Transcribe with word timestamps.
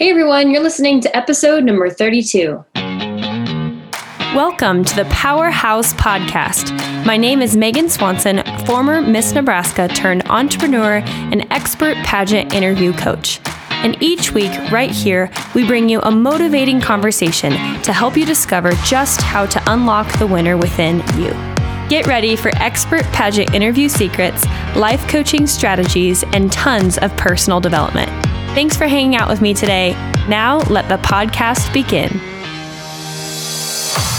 Hey 0.00 0.08
everyone, 0.08 0.50
you're 0.50 0.62
listening 0.62 1.02
to 1.02 1.14
episode 1.14 1.62
number 1.62 1.90
32. 1.90 2.64
Welcome 4.34 4.82
to 4.82 4.96
the 4.96 5.06
Powerhouse 5.10 5.92
Podcast. 5.92 6.74
My 7.04 7.18
name 7.18 7.42
is 7.42 7.54
Megan 7.54 7.90
Swanson, 7.90 8.42
former 8.64 9.02
Miss 9.02 9.34
Nebraska 9.34 9.88
turned 9.88 10.26
entrepreneur 10.30 11.02
and 11.04 11.46
expert 11.50 11.98
pageant 11.98 12.54
interview 12.54 12.94
coach. 12.94 13.40
And 13.68 14.02
each 14.02 14.32
week, 14.32 14.50
right 14.72 14.90
here, 14.90 15.30
we 15.54 15.66
bring 15.66 15.90
you 15.90 16.00
a 16.00 16.10
motivating 16.10 16.80
conversation 16.80 17.52
to 17.82 17.92
help 17.92 18.16
you 18.16 18.24
discover 18.24 18.70
just 18.86 19.20
how 19.20 19.44
to 19.44 19.62
unlock 19.70 20.10
the 20.18 20.26
winner 20.26 20.56
within 20.56 21.00
you. 21.18 21.28
Get 21.90 22.06
ready 22.06 22.36
for 22.36 22.52
expert 22.56 23.02
pageant 23.12 23.52
interview 23.52 23.90
secrets, 23.90 24.46
life 24.76 25.06
coaching 25.08 25.46
strategies, 25.46 26.24
and 26.32 26.50
tons 26.50 26.96
of 26.96 27.14
personal 27.18 27.60
development. 27.60 28.29
Thanks 28.52 28.76
for 28.76 28.88
hanging 28.88 29.14
out 29.14 29.28
with 29.28 29.40
me 29.40 29.54
today. 29.54 29.92
Now, 30.28 30.58
let 30.62 30.88
the 30.88 30.96
podcast 30.96 31.72
begin. 31.72 32.10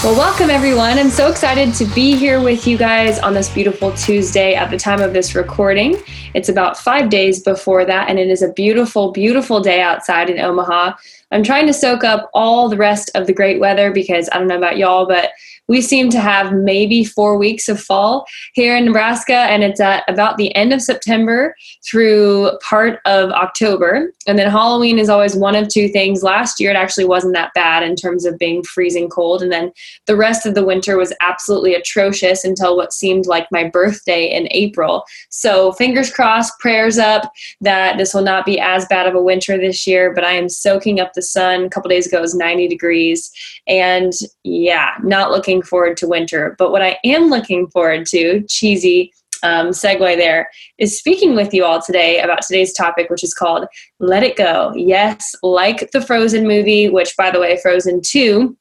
Well, 0.04 0.18
welcome 0.18 0.50
everyone. 0.50 0.98
I'm 0.98 1.10
so 1.10 1.30
excited 1.30 1.74
to 1.76 1.86
be 1.94 2.16
here 2.16 2.42
with 2.42 2.66
you 2.66 2.78
guys 2.78 3.20
on 3.20 3.34
this 3.34 3.54
beautiful 3.54 3.92
Tuesday 3.92 4.56
at 4.56 4.72
the 4.72 4.78
time 4.78 5.02
of 5.02 5.12
this 5.12 5.36
recording. 5.36 6.02
It's 6.34 6.48
about 6.48 6.78
five 6.78 7.10
days 7.10 7.44
before 7.44 7.84
that, 7.84 8.10
and 8.10 8.18
it 8.18 8.30
is 8.30 8.42
a 8.42 8.54
beautiful, 8.54 9.12
beautiful 9.12 9.60
day 9.60 9.82
outside 9.82 10.30
in 10.30 10.40
Omaha. 10.40 10.94
I'm 11.32 11.44
trying 11.44 11.68
to 11.68 11.74
soak 11.74 12.06
up 12.06 12.30
all 12.34 12.70
the 12.70 12.78
rest 12.78 13.12
of 13.16 13.28
the 13.28 13.34
great 13.34 13.60
weather 13.60 13.92
because 13.92 14.30
I 14.32 14.40
don't 14.40 14.48
know 14.48 14.58
about 14.58 14.78
y'all, 14.78 15.06
but 15.06 15.32
we 15.68 15.82
seem 15.82 16.10
to 16.10 16.20
have 16.20 16.52
maybe 16.52 17.04
four 17.04 17.38
weeks 17.38 17.70
of 17.70 17.80
fall 17.80 18.26
here 18.54 18.76
in 18.76 18.86
Nebraska, 18.86 19.34
and 19.34 19.64
it's 19.64 19.80
at 19.80 20.04
about 20.08 20.38
the 20.38 20.54
end 20.56 20.74
of 20.74 20.82
September 20.82 21.56
through 21.86 22.52
part 22.62 23.00
of 23.06 23.32
October. 23.32 24.12
And 24.28 24.38
then 24.38 24.52
Halloween 24.52 25.00
is 25.00 25.10
always 25.10 25.36
one 25.36 25.56
of 25.56 25.70
two 25.70 25.88
things. 25.88 26.24
Last 26.24 26.60
year, 26.60 26.72
it 26.72 26.76
actually 26.76 27.06
wasn't 27.06 27.36
that 27.36 27.54
bad 27.56 27.84
in 27.84 27.96
terms 27.96 28.26
of 28.26 28.38
being 28.38 28.64
freezing 28.64 29.10
cold. 29.10 29.42
And 29.42 29.52
then 29.52 29.72
the 30.08 30.18
rest 30.18 30.46
of 30.46 30.56
the 30.56 30.66
winter 30.66 30.98
was 30.98 31.14
absolutely 31.22 31.74
atrocious 31.74 32.44
until 32.44 32.76
what 32.76 32.94
seemed 32.94 33.26
like 33.26 33.48
my 33.50 33.70
birthday 33.70 34.26
in 34.26 34.48
April. 34.52 35.06
So, 35.30 35.72
fingers 35.72 36.12
crossed, 36.12 36.60
prayers 36.60 36.98
up 36.98 37.32
that 37.62 37.98
this 37.98 38.14
will 38.14 38.24
not 38.24 38.46
be 38.46 38.60
as 38.60 38.86
bad 38.88 39.08
of 39.08 39.16
a 39.16 39.24
winter 39.24 39.58
this 39.58 39.88
year. 39.88 40.14
But 40.14 40.26
I 40.26 40.34
am 40.34 40.50
soaking 40.50 41.00
up 41.00 41.14
the 41.14 41.22
sun. 41.22 41.64
A 41.64 41.70
couple 41.70 41.90
days 41.90 42.08
ago, 42.08 42.18
it 42.18 42.22
was 42.22 42.36
90 42.36 42.68
degrees. 42.68 43.32
And 43.68 44.12
yeah, 44.44 44.96
not 45.02 45.32
looking 45.32 45.61
looking 45.62 45.70
forward 45.70 45.98
to 45.98 46.08
winter. 46.08 46.56
But 46.58 46.72
what 46.72 46.82
I 46.82 46.98
am 47.04 47.30
looking 47.30 47.68
forward 47.68 48.06
to, 48.08 48.44
cheesy 48.48 49.14
um, 49.44 49.70
segue 49.70 50.18
there, 50.18 50.50
is 50.78 50.98
speaking 50.98 51.36
with 51.36 51.54
you 51.54 51.66
all 51.66 51.82
today 51.82 52.20
about 52.20 52.42
today's 52.42 52.74
topic, 52.74 53.10
which 53.10 53.24
is 53.24 53.34
called 53.34 53.66
Let 54.00 54.24
It 54.24 54.36
Go. 54.36 54.74
Yes, 54.76 55.36
like 55.44 55.92
the 55.92 56.02
Frozen 56.02 56.48
movie, 56.48 56.90
which, 56.90 57.16
by 57.18 57.32
the 57.32 57.40
way, 57.40 57.60
Frozen 57.62 58.02
2 58.04 58.56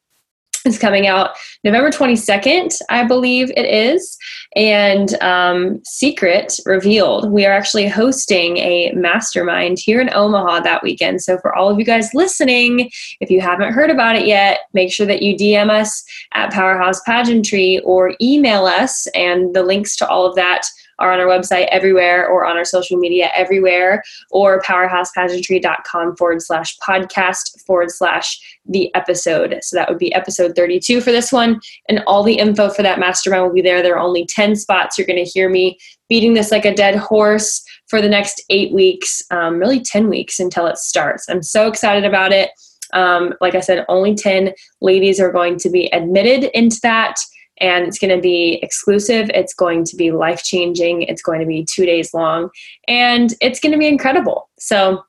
is 0.64 0.78
coming 0.78 1.06
out 1.06 1.30
November 1.64 1.90
22nd, 1.90 2.76
I 2.90 3.04
believe 3.04 3.50
it 3.56 3.66
is. 3.66 4.16
And 4.56 5.14
um, 5.22 5.80
Secret 5.84 6.58
revealed, 6.66 7.30
we 7.30 7.46
are 7.46 7.52
actually 7.52 7.88
hosting 7.88 8.56
a 8.58 8.92
mastermind 8.92 9.78
here 9.78 10.00
in 10.00 10.12
Omaha 10.12 10.60
that 10.60 10.82
weekend. 10.82 11.22
So, 11.22 11.38
for 11.38 11.54
all 11.54 11.70
of 11.70 11.78
you 11.78 11.84
guys 11.84 12.14
listening, 12.14 12.90
if 13.20 13.30
you 13.30 13.40
haven't 13.40 13.72
heard 13.72 13.90
about 13.90 14.16
it 14.16 14.26
yet, 14.26 14.60
make 14.74 14.92
sure 14.92 15.06
that 15.06 15.22
you 15.22 15.36
DM 15.36 15.70
us 15.70 16.04
at 16.34 16.52
Powerhouse 16.52 17.00
Pageantry 17.02 17.80
or 17.84 18.14
email 18.20 18.66
us, 18.66 19.06
and 19.08 19.54
the 19.54 19.62
links 19.62 19.96
to 19.96 20.08
all 20.08 20.26
of 20.26 20.34
that 20.36 20.66
are 21.00 21.12
on 21.12 21.18
our 21.18 21.26
website 21.26 21.66
everywhere 21.72 22.28
or 22.28 22.44
on 22.44 22.56
our 22.56 22.64
social 22.64 22.98
media 22.98 23.30
everywhere 23.34 24.02
or 24.30 24.60
powerhousepageantry.com 24.60 26.16
forward 26.16 26.42
slash 26.42 26.76
podcast 26.78 27.60
forward 27.66 27.90
slash 27.90 28.38
the 28.66 28.94
episode. 28.94 29.58
So 29.62 29.76
that 29.76 29.88
would 29.88 29.98
be 29.98 30.14
episode 30.14 30.54
32 30.54 31.00
for 31.00 31.10
this 31.10 31.32
one. 31.32 31.60
And 31.88 32.02
all 32.06 32.22
the 32.22 32.38
info 32.38 32.68
for 32.68 32.82
that 32.82 33.00
mastermind 33.00 33.42
will 33.42 33.52
be 33.52 33.62
there. 33.62 33.82
There 33.82 33.96
are 33.96 34.06
only 34.06 34.26
10 34.26 34.54
spots. 34.56 34.96
You're 34.96 35.06
going 35.06 35.24
to 35.24 35.30
hear 35.30 35.48
me 35.48 35.78
beating 36.08 36.34
this 36.34 36.50
like 36.50 36.64
a 36.64 36.74
dead 36.74 36.96
horse 36.96 37.62
for 37.88 38.00
the 38.00 38.08
next 38.08 38.42
eight 38.50 38.72
weeks, 38.72 39.22
um, 39.30 39.58
really 39.58 39.80
10 39.80 40.08
weeks 40.08 40.38
until 40.38 40.66
it 40.66 40.78
starts. 40.78 41.28
I'm 41.28 41.42
so 41.42 41.66
excited 41.66 42.04
about 42.04 42.32
it. 42.32 42.50
Um, 42.92 43.34
like 43.40 43.54
I 43.54 43.60
said, 43.60 43.84
only 43.88 44.14
10 44.14 44.52
ladies 44.80 45.20
are 45.20 45.32
going 45.32 45.58
to 45.58 45.70
be 45.70 45.86
admitted 45.92 46.50
into 46.56 46.80
that 46.82 47.16
and 47.60 47.86
it's 47.86 47.98
going 47.98 48.14
to 48.14 48.20
be 48.20 48.58
exclusive. 48.62 49.30
It's 49.34 49.54
going 49.54 49.84
to 49.84 49.96
be 49.96 50.10
life 50.10 50.42
changing. 50.42 51.02
It's 51.02 51.22
going 51.22 51.40
to 51.40 51.46
be 51.46 51.64
two 51.64 51.86
days 51.86 52.14
long, 52.14 52.50
and 52.88 53.34
it's 53.40 53.60
going 53.60 53.72
to 53.72 53.78
be 53.78 53.88
incredible. 53.88 54.50
So, 54.58 55.04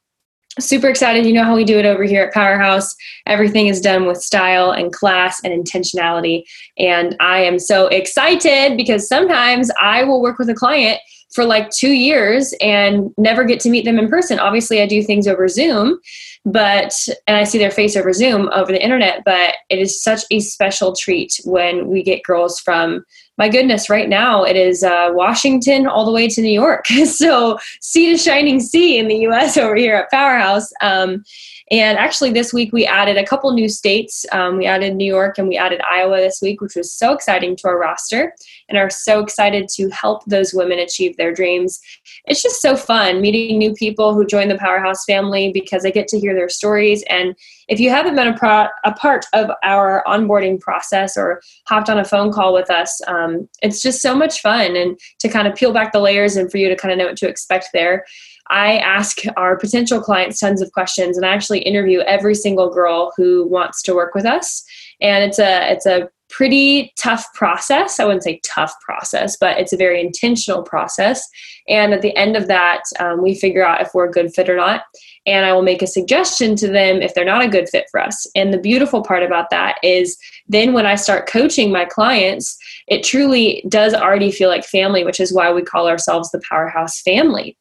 super 0.59 0.89
excited. 0.89 1.25
You 1.25 1.33
know 1.33 1.43
how 1.43 1.55
we 1.55 1.63
do 1.63 1.79
it 1.79 1.85
over 1.85 2.03
here 2.03 2.23
at 2.23 2.33
Powerhouse. 2.33 2.95
Everything 3.25 3.67
is 3.67 3.79
done 3.79 4.05
with 4.05 4.21
style 4.21 4.71
and 4.71 4.91
class 4.91 5.41
and 5.43 5.53
intentionality. 5.53 6.43
And 6.77 7.15
I 7.19 7.41
am 7.43 7.57
so 7.57 7.87
excited 7.87 8.75
because 8.75 9.07
sometimes 9.07 9.71
I 9.81 10.03
will 10.03 10.21
work 10.21 10.37
with 10.39 10.49
a 10.49 10.53
client 10.53 10.99
for 11.31 11.45
like 11.45 11.69
two 11.69 11.91
years 11.91 12.53
and 12.61 13.11
never 13.17 13.43
get 13.43 13.59
to 13.61 13.69
meet 13.69 13.85
them 13.85 13.97
in 13.99 14.09
person. 14.09 14.39
Obviously, 14.39 14.81
I 14.81 14.85
do 14.85 15.01
things 15.01 15.27
over 15.27 15.47
Zoom, 15.47 15.99
but 16.45 16.93
and 17.27 17.37
I 17.37 17.43
see 17.43 17.57
their 17.57 17.71
face 17.71 17.95
over 17.95 18.13
Zoom 18.13 18.49
over 18.53 18.71
the 18.71 18.83
internet, 18.83 19.23
but 19.25 19.55
it 19.69 19.79
is 19.79 20.01
such 20.01 20.21
a 20.31 20.39
special 20.39 20.95
treat 20.95 21.39
when 21.45 21.87
we 21.87 22.03
get 22.03 22.23
girls 22.23 22.59
from 22.59 23.03
my 23.37 23.49
goodness, 23.49 23.89
right 23.89 24.07
now 24.07 24.43
it 24.43 24.55
is 24.55 24.83
uh, 24.83 25.09
Washington 25.13 25.87
all 25.87 26.05
the 26.05 26.11
way 26.11 26.27
to 26.27 26.41
New 26.41 26.51
York. 26.51 26.85
so 27.05 27.57
sea 27.81 28.11
to 28.11 28.17
shining 28.17 28.59
sea 28.59 28.99
in 28.99 29.07
the 29.07 29.27
US 29.27 29.57
over 29.57 29.75
here 29.75 29.95
at 29.95 30.11
Powerhouse. 30.11 30.71
Um, 30.81 31.23
and 31.71 31.97
actually, 31.97 32.33
this 32.33 32.51
week 32.51 32.73
we 32.73 32.85
added 32.85 33.15
a 33.15 33.25
couple 33.25 33.49
new 33.53 33.69
states. 33.69 34.25
Um, 34.33 34.57
we 34.57 34.65
added 34.65 34.93
New 34.93 35.05
York 35.05 35.37
and 35.37 35.47
we 35.47 35.55
added 35.55 35.79
Iowa 35.89 36.17
this 36.17 36.41
week, 36.41 36.59
which 36.59 36.75
was 36.75 36.93
so 36.93 37.13
exciting 37.13 37.55
to 37.55 37.69
our 37.69 37.79
roster 37.79 38.35
and 38.67 38.77
are 38.77 38.89
so 38.89 39.21
excited 39.21 39.69
to 39.75 39.87
help 39.89 40.25
those 40.25 40.53
women 40.53 40.79
achieve 40.79 41.15
their 41.15 41.33
dreams. 41.33 41.79
It's 42.25 42.43
just 42.43 42.61
so 42.61 42.75
fun 42.75 43.21
meeting 43.21 43.57
new 43.57 43.73
people 43.73 44.13
who 44.13 44.25
join 44.25 44.49
the 44.49 44.57
Powerhouse 44.57 45.05
family 45.05 45.53
because 45.53 45.85
I 45.85 45.91
get 45.91 46.09
to 46.09 46.19
hear 46.19 46.35
their 46.35 46.49
stories. 46.49 47.05
And 47.09 47.35
if 47.69 47.79
you 47.79 47.89
haven't 47.89 48.15
been 48.15 48.27
a, 48.27 48.37
pro- 48.37 48.67
a 48.83 48.91
part 48.91 49.25
of 49.31 49.49
our 49.63 50.03
onboarding 50.05 50.59
process 50.59 51.15
or 51.15 51.41
hopped 51.67 51.89
on 51.89 51.99
a 51.99 52.03
phone 52.03 52.33
call 52.33 52.53
with 52.53 52.69
us, 52.69 52.99
um, 53.07 53.47
it's 53.61 53.81
just 53.81 54.01
so 54.01 54.13
much 54.13 54.41
fun 54.41 54.75
and 54.75 54.99
to 55.19 55.29
kind 55.29 55.47
of 55.47 55.55
peel 55.55 55.71
back 55.71 55.93
the 55.93 55.99
layers 55.99 56.35
and 56.35 56.51
for 56.51 56.57
you 56.57 56.67
to 56.67 56.75
kind 56.75 56.91
of 56.91 56.97
know 56.97 57.05
what 57.05 57.17
to 57.17 57.29
expect 57.29 57.69
there. 57.73 58.03
I 58.51 58.77
ask 58.79 59.19
our 59.37 59.57
potential 59.57 60.01
clients 60.01 60.39
tons 60.39 60.61
of 60.61 60.71
questions 60.73 61.17
and 61.17 61.25
I 61.25 61.33
actually 61.33 61.59
interview 61.59 62.01
every 62.01 62.35
single 62.35 62.69
girl 62.69 63.13
who 63.15 63.47
wants 63.47 63.81
to 63.83 63.95
work 63.95 64.13
with 64.13 64.25
us. 64.25 64.63
And 64.99 65.23
it's 65.23 65.39
a 65.39 65.71
it's 65.71 65.85
a 65.85 66.09
pretty 66.29 66.93
tough 66.97 67.25
process. 67.33 67.99
I 67.99 68.05
wouldn't 68.05 68.23
say 68.23 68.39
tough 68.43 68.73
process, 68.81 69.37
but 69.39 69.57
it's 69.57 69.73
a 69.73 69.77
very 69.77 69.99
intentional 70.01 70.63
process. 70.63 71.27
And 71.67 71.93
at 71.93 72.01
the 72.01 72.15
end 72.15 72.35
of 72.35 72.47
that, 72.47 72.83
um, 72.99 73.21
we 73.21 73.35
figure 73.35 73.65
out 73.65 73.81
if 73.81 73.93
we're 73.93 74.07
a 74.07 74.11
good 74.11 74.33
fit 74.33 74.49
or 74.49 74.55
not. 74.55 74.83
And 75.25 75.45
I 75.45 75.53
will 75.53 75.61
make 75.61 75.81
a 75.81 75.87
suggestion 75.87 76.55
to 76.57 76.67
them 76.67 77.01
if 77.01 77.13
they're 77.13 77.25
not 77.25 77.43
a 77.43 77.49
good 77.49 77.69
fit 77.69 77.85
for 77.91 77.99
us. 77.99 78.25
And 78.35 78.53
the 78.53 78.59
beautiful 78.59 79.03
part 79.03 79.23
about 79.23 79.49
that 79.51 79.77
is 79.83 80.17
then 80.47 80.73
when 80.73 80.85
I 80.85 80.95
start 80.95 81.27
coaching 81.27 81.71
my 81.71 81.85
clients, 81.85 82.57
it 82.87 83.03
truly 83.03 83.63
does 83.69 83.93
already 83.93 84.31
feel 84.31 84.49
like 84.49 84.63
family, 84.63 85.03
which 85.03 85.19
is 85.19 85.33
why 85.33 85.51
we 85.51 85.61
call 85.61 85.87
ourselves 85.87 86.31
the 86.31 86.41
Powerhouse 86.49 87.01
Family 87.01 87.57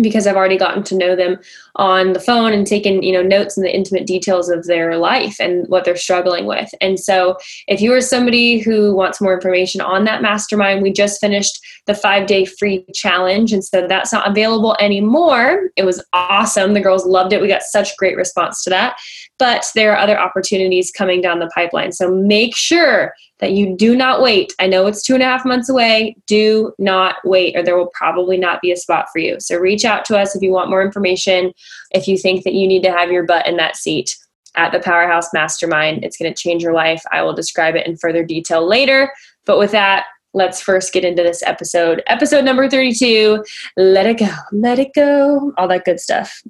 because 0.00 0.26
I've 0.26 0.36
already 0.36 0.58
gotten 0.58 0.82
to 0.84 0.96
know 0.96 1.16
them 1.16 1.38
on 1.76 2.12
the 2.12 2.20
phone 2.20 2.52
and 2.52 2.66
taken, 2.66 3.02
you 3.02 3.12
know, 3.12 3.22
notes 3.22 3.56
and 3.56 3.64
the 3.64 3.74
intimate 3.74 4.06
details 4.06 4.48
of 4.48 4.66
their 4.66 4.96
life 4.96 5.36
and 5.40 5.66
what 5.68 5.84
they're 5.84 5.96
struggling 5.96 6.46
with. 6.46 6.70
And 6.80 6.98
so 6.98 7.36
if 7.66 7.80
you 7.80 7.92
are 7.92 8.00
somebody 8.00 8.58
who 8.58 8.94
wants 8.94 9.20
more 9.20 9.34
information 9.34 9.80
on 9.80 10.04
that 10.04 10.22
mastermind, 10.22 10.82
we 10.82 10.92
just 10.92 11.20
finished 11.20 11.58
the 11.86 11.92
5-day 11.92 12.44
free 12.44 12.86
challenge 12.94 13.52
and 13.52 13.64
so 13.64 13.86
that's 13.86 14.12
not 14.12 14.28
available 14.28 14.76
anymore. 14.80 15.70
It 15.76 15.84
was 15.84 16.04
awesome. 16.12 16.74
The 16.74 16.80
girls 16.80 17.06
loved 17.06 17.32
it. 17.32 17.40
We 17.40 17.48
got 17.48 17.62
such 17.62 17.96
great 17.96 18.16
response 18.16 18.62
to 18.64 18.70
that. 18.70 18.96
But 19.38 19.66
there 19.74 19.92
are 19.92 19.98
other 19.98 20.18
opportunities 20.18 20.92
coming 20.92 21.20
down 21.20 21.40
the 21.40 21.50
pipeline. 21.54 21.92
So 21.92 22.14
make 22.14 22.54
sure 22.54 23.12
that 23.40 23.52
you 23.52 23.76
do 23.76 23.96
not 23.96 24.22
wait. 24.22 24.52
I 24.60 24.68
know 24.68 24.86
it's 24.86 25.02
two 25.02 25.14
and 25.14 25.22
a 25.22 25.26
half 25.26 25.44
months 25.44 25.68
away. 25.68 26.16
Do 26.26 26.72
not 26.78 27.16
wait, 27.24 27.56
or 27.56 27.62
there 27.62 27.76
will 27.76 27.90
probably 27.94 28.36
not 28.36 28.62
be 28.62 28.70
a 28.70 28.76
spot 28.76 29.06
for 29.12 29.18
you. 29.18 29.40
So 29.40 29.58
reach 29.58 29.84
out 29.84 30.04
to 30.06 30.18
us 30.18 30.36
if 30.36 30.42
you 30.42 30.52
want 30.52 30.70
more 30.70 30.82
information, 30.82 31.52
if 31.90 32.06
you 32.06 32.16
think 32.16 32.44
that 32.44 32.54
you 32.54 32.68
need 32.68 32.84
to 32.84 32.92
have 32.92 33.10
your 33.10 33.24
butt 33.24 33.46
in 33.46 33.56
that 33.56 33.76
seat 33.76 34.16
at 34.56 34.72
the 34.72 34.80
Powerhouse 34.80 35.32
Mastermind. 35.32 36.04
It's 36.04 36.16
going 36.16 36.32
to 36.32 36.42
change 36.42 36.62
your 36.62 36.74
life. 36.74 37.02
I 37.10 37.22
will 37.22 37.34
describe 37.34 37.74
it 37.74 37.86
in 37.86 37.96
further 37.96 38.24
detail 38.24 38.66
later. 38.66 39.12
But 39.46 39.58
with 39.58 39.72
that, 39.72 40.06
let's 40.32 40.60
first 40.60 40.92
get 40.92 41.04
into 41.04 41.22
this 41.22 41.42
episode. 41.42 42.02
Episode 42.06 42.44
number 42.44 42.68
32 42.68 43.44
Let 43.76 44.06
It 44.06 44.18
Go, 44.18 44.28
Let 44.52 44.78
It 44.78 44.94
Go, 44.94 45.52
all 45.56 45.68
that 45.68 45.84
good 45.84 46.00
stuff. 46.00 46.42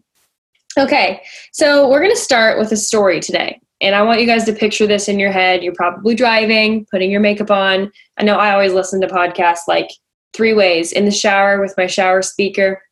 Okay, 0.77 1.23
so 1.53 1.89
we're 1.89 2.01
going 2.01 2.11
to 2.11 2.17
start 2.17 2.59
with 2.59 2.73
a 2.73 2.77
story 2.77 3.21
today. 3.21 3.61
And 3.81 3.95
I 3.95 4.03
want 4.03 4.21
you 4.21 4.27
guys 4.27 4.45
to 4.45 4.53
picture 4.53 4.87
this 4.87 5.09
in 5.09 5.19
your 5.19 5.31
head. 5.31 5.63
You're 5.63 5.75
probably 5.75 6.15
driving, 6.15 6.87
putting 6.91 7.11
your 7.11 7.21
makeup 7.21 7.51
on. 7.51 7.93
I 8.19 8.25
know 8.25 8.37
I 8.37 8.53
always 8.53 8.73
listen 8.73 9.01
to 9.03 9.07
podcasts 9.07 9.69
like 9.69 9.91
three 10.33 10.53
ways 10.53 10.91
in 10.91 11.05
the 11.05 11.11
shower 11.11 11.61
with 11.61 11.75
my 11.77 11.87
shower 11.87 12.23
speaker, 12.23 12.83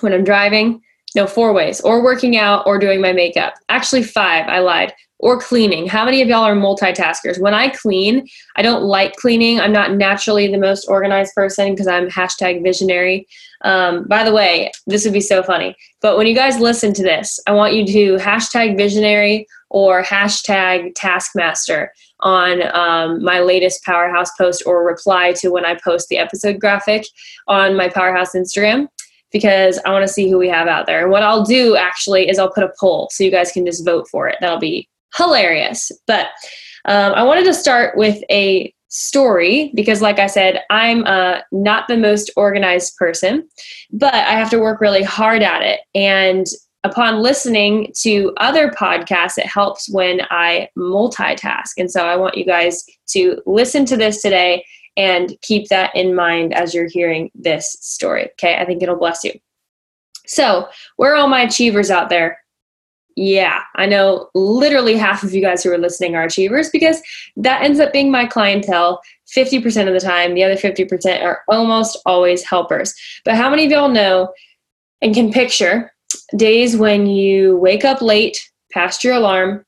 when 0.00 0.12
I'm 0.12 0.24
driving, 0.24 0.80
No, 1.14 1.26
four 1.26 1.52
ways. 1.52 1.80
Or 1.80 2.02
working 2.02 2.36
out 2.36 2.66
or 2.66 2.78
doing 2.78 3.00
my 3.00 3.12
makeup. 3.12 3.54
Actually, 3.68 4.02
five. 4.02 4.48
I 4.48 4.60
lied. 4.60 4.92
Or 5.18 5.40
cleaning. 5.40 5.86
How 5.86 6.04
many 6.04 6.20
of 6.20 6.28
y'all 6.28 6.42
are 6.42 6.54
multitaskers? 6.54 7.40
When 7.40 7.54
I 7.54 7.68
clean, 7.68 8.26
I 8.56 8.62
don't 8.62 8.82
like 8.82 9.14
cleaning. 9.16 9.60
I'm 9.60 9.72
not 9.72 9.92
naturally 9.92 10.48
the 10.48 10.58
most 10.58 10.86
organized 10.88 11.34
person 11.34 11.72
because 11.72 11.86
I'm 11.86 12.08
hashtag 12.08 12.64
visionary. 12.64 13.28
Um, 13.64 14.04
by 14.08 14.24
the 14.24 14.32
way, 14.32 14.72
this 14.88 15.04
would 15.04 15.12
be 15.12 15.20
so 15.20 15.44
funny. 15.44 15.76
But 16.00 16.16
when 16.16 16.26
you 16.26 16.34
guys 16.34 16.58
listen 16.58 16.92
to 16.94 17.02
this, 17.04 17.38
I 17.46 17.52
want 17.52 17.74
you 17.74 17.86
to 17.86 18.24
hashtag 18.24 18.76
visionary 18.76 19.46
or 19.70 20.02
hashtag 20.02 20.92
taskmaster 20.96 21.92
on 22.20 22.62
um, 22.74 23.22
my 23.22 23.40
latest 23.40 23.84
powerhouse 23.84 24.30
post 24.36 24.62
or 24.66 24.84
reply 24.84 25.32
to 25.34 25.50
when 25.50 25.64
I 25.64 25.76
post 25.82 26.08
the 26.08 26.18
episode 26.18 26.60
graphic 26.60 27.06
on 27.46 27.76
my 27.76 27.88
powerhouse 27.88 28.34
Instagram 28.34 28.88
because 29.32 29.78
I 29.84 29.90
want 29.90 30.06
to 30.06 30.12
see 30.12 30.30
who 30.30 30.38
we 30.38 30.48
have 30.48 30.68
out 30.68 30.86
there. 30.86 31.02
And 31.02 31.10
what 31.10 31.22
I'll 31.22 31.44
do 31.44 31.76
actually 31.76 32.28
is 32.28 32.38
I'll 32.38 32.52
put 32.52 32.64
a 32.64 32.72
poll 32.78 33.08
so 33.10 33.24
you 33.24 33.30
guys 33.30 33.52
can 33.52 33.66
just 33.66 33.84
vote 33.84 34.06
for 34.08 34.28
it. 34.28 34.36
That'll 34.40 34.58
be 34.58 34.88
hilarious. 35.16 35.90
But 36.06 36.26
um, 36.84 37.12
I 37.14 37.22
wanted 37.22 37.44
to 37.44 37.54
start 37.54 37.96
with 37.96 38.22
a 38.30 38.72
story 38.88 39.72
because, 39.74 40.02
like 40.02 40.18
I 40.18 40.26
said, 40.26 40.60
I'm 40.70 41.04
uh, 41.06 41.40
not 41.50 41.88
the 41.88 41.96
most 41.96 42.30
organized 42.36 42.96
person, 42.96 43.48
but 43.90 44.14
I 44.14 44.32
have 44.32 44.50
to 44.50 44.58
work 44.58 44.80
really 44.80 45.02
hard 45.02 45.42
at 45.42 45.62
it. 45.62 45.80
And 45.94 46.46
upon 46.84 47.22
listening 47.22 47.92
to 48.00 48.34
other 48.38 48.70
podcasts, 48.70 49.38
it 49.38 49.46
helps 49.46 49.88
when 49.88 50.20
I 50.30 50.68
multitask. 50.76 51.70
And 51.78 51.90
so 51.90 52.06
I 52.06 52.16
want 52.16 52.36
you 52.36 52.44
guys 52.44 52.84
to 53.08 53.40
listen 53.46 53.84
to 53.86 53.96
this 53.96 54.20
today 54.20 54.64
and 54.96 55.36
keep 55.42 55.68
that 55.68 55.94
in 55.94 56.14
mind 56.14 56.54
as 56.54 56.74
you're 56.74 56.88
hearing 56.88 57.30
this 57.34 57.76
story. 57.80 58.28
Okay, 58.32 58.56
I 58.56 58.64
think 58.64 58.82
it'll 58.82 58.96
bless 58.96 59.24
you. 59.24 59.32
So, 60.26 60.68
where 60.96 61.12
are 61.12 61.16
all 61.16 61.28
my 61.28 61.42
achievers 61.42 61.90
out 61.90 62.08
there? 62.08 62.38
Yeah, 63.16 63.60
I 63.76 63.86
know 63.86 64.30
literally 64.34 64.96
half 64.96 65.22
of 65.22 65.34
you 65.34 65.42
guys 65.42 65.62
who 65.62 65.70
are 65.70 65.78
listening 65.78 66.16
are 66.16 66.24
achievers 66.24 66.70
because 66.70 67.00
that 67.36 67.62
ends 67.62 67.78
up 67.78 67.92
being 67.92 68.10
my 68.10 68.26
clientele 68.26 69.02
50% 69.36 69.86
of 69.86 69.94
the 69.94 70.00
time. 70.00 70.34
The 70.34 70.44
other 70.44 70.56
50% 70.56 71.22
are 71.22 71.42
almost 71.48 71.98
always 72.06 72.42
helpers. 72.42 72.94
But 73.24 73.34
how 73.34 73.50
many 73.50 73.66
of 73.66 73.70
y'all 73.70 73.88
know 73.88 74.32
and 75.02 75.14
can 75.14 75.32
picture 75.32 75.92
days 76.36 76.76
when 76.76 77.06
you 77.06 77.56
wake 77.58 77.84
up 77.84 78.00
late, 78.00 78.38
past 78.72 79.04
your 79.04 79.14
alarm, 79.14 79.64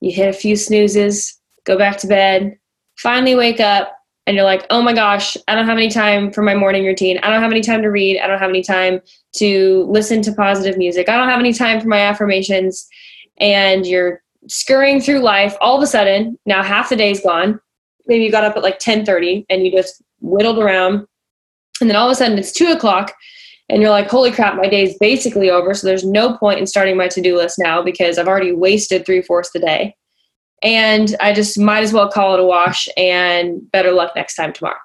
you 0.00 0.12
hit 0.12 0.28
a 0.28 0.32
few 0.38 0.54
snoozes, 0.54 1.40
go 1.64 1.76
back 1.76 1.96
to 1.98 2.06
bed, 2.06 2.56
finally 2.96 3.34
wake 3.34 3.60
up, 3.60 3.92
and 4.26 4.36
you're 4.36 4.44
like, 4.44 4.66
oh 4.70 4.80
my 4.80 4.94
gosh, 4.94 5.36
I 5.48 5.54
don't 5.54 5.66
have 5.66 5.76
any 5.76 5.90
time 5.90 6.32
for 6.32 6.42
my 6.42 6.54
morning 6.54 6.84
routine. 6.84 7.18
I 7.22 7.30
don't 7.30 7.42
have 7.42 7.50
any 7.50 7.60
time 7.60 7.82
to 7.82 7.88
read. 7.88 8.20
I 8.20 8.26
don't 8.26 8.38
have 8.38 8.50
any 8.50 8.62
time 8.62 9.00
to 9.36 9.86
listen 9.88 10.22
to 10.22 10.32
positive 10.32 10.78
music. 10.78 11.08
I 11.08 11.16
don't 11.16 11.28
have 11.28 11.40
any 11.40 11.52
time 11.52 11.80
for 11.80 11.88
my 11.88 12.00
affirmations. 12.00 12.86
And 13.38 13.86
you're 13.86 14.22
scurrying 14.48 15.00
through 15.00 15.18
life. 15.18 15.54
All 15.60 15.76
of 15.76 15.82
a 15.82 15.86
sudden, 15.86 16.38
now 16.46 16.62
half 16.62 16.88
the 16.88 16.96
day's 16.96 17.20
gone. 17.20 17.60
Maybe 18.06 18.24
you 18.24 18.30
got 18.30 18.44
up 18.44 18.56
at 18.56 18.62
like 18.62 18.78
10:30 18.78 19.46
and 19.50 19.64
you 19.64 19.72
just 19.72 20.02
whittled 20.20 20.58
around. 20.58 21.06
And 21.80 21.90
then 21.90 21.96
all 21.96 22.08
of 22.08 22.12
a 22.12 22.14
sudden 22.14 22.38
it's 22.38 22.52
two 22.52 22.68
o'clock 22.68 23.14
and 23.68 23.82
you're 23.82 23.90
like, 23.90 24.08
holy 24.08 24.30
crap, 24.30 24.56
my 24.56 24.68
day's 24.68 24.96
basically 24.98 25.50
over. 25.50 25.74
So 25.74 25.86
there's 25.86 26.04
no 26.04 26.36
point 26.36 26.60
in 26.60 26.66
starting 26.66 26.96
my 26.96 27.08
to-do 27.08 27.36
list 27.36 27.58
now 27.58 27.82
because 27.82 28.18
I've 28.18 28.28
already 28.28 28.52
wasted 28.52 29.04
three-fourths 29.04 29.54
of 29.54 29.60
the 29.60 29.66
day 29.66 29.96
and 30.64 31.14
I 31.20 31.34
just 31.34 31.58
might 31.58 31.84
as 31.84 31.92
well 31.92 32.10
call 32.10 32.34
it 32.34 32.40
a 32.40 32.44
wash 32.44 32.88
and 32.96 33.70
better 33.70 33.92
luck 33.92 34.12
next 34.16 34.34
time 34.34 34.52
tomorrow. 34.52 34.78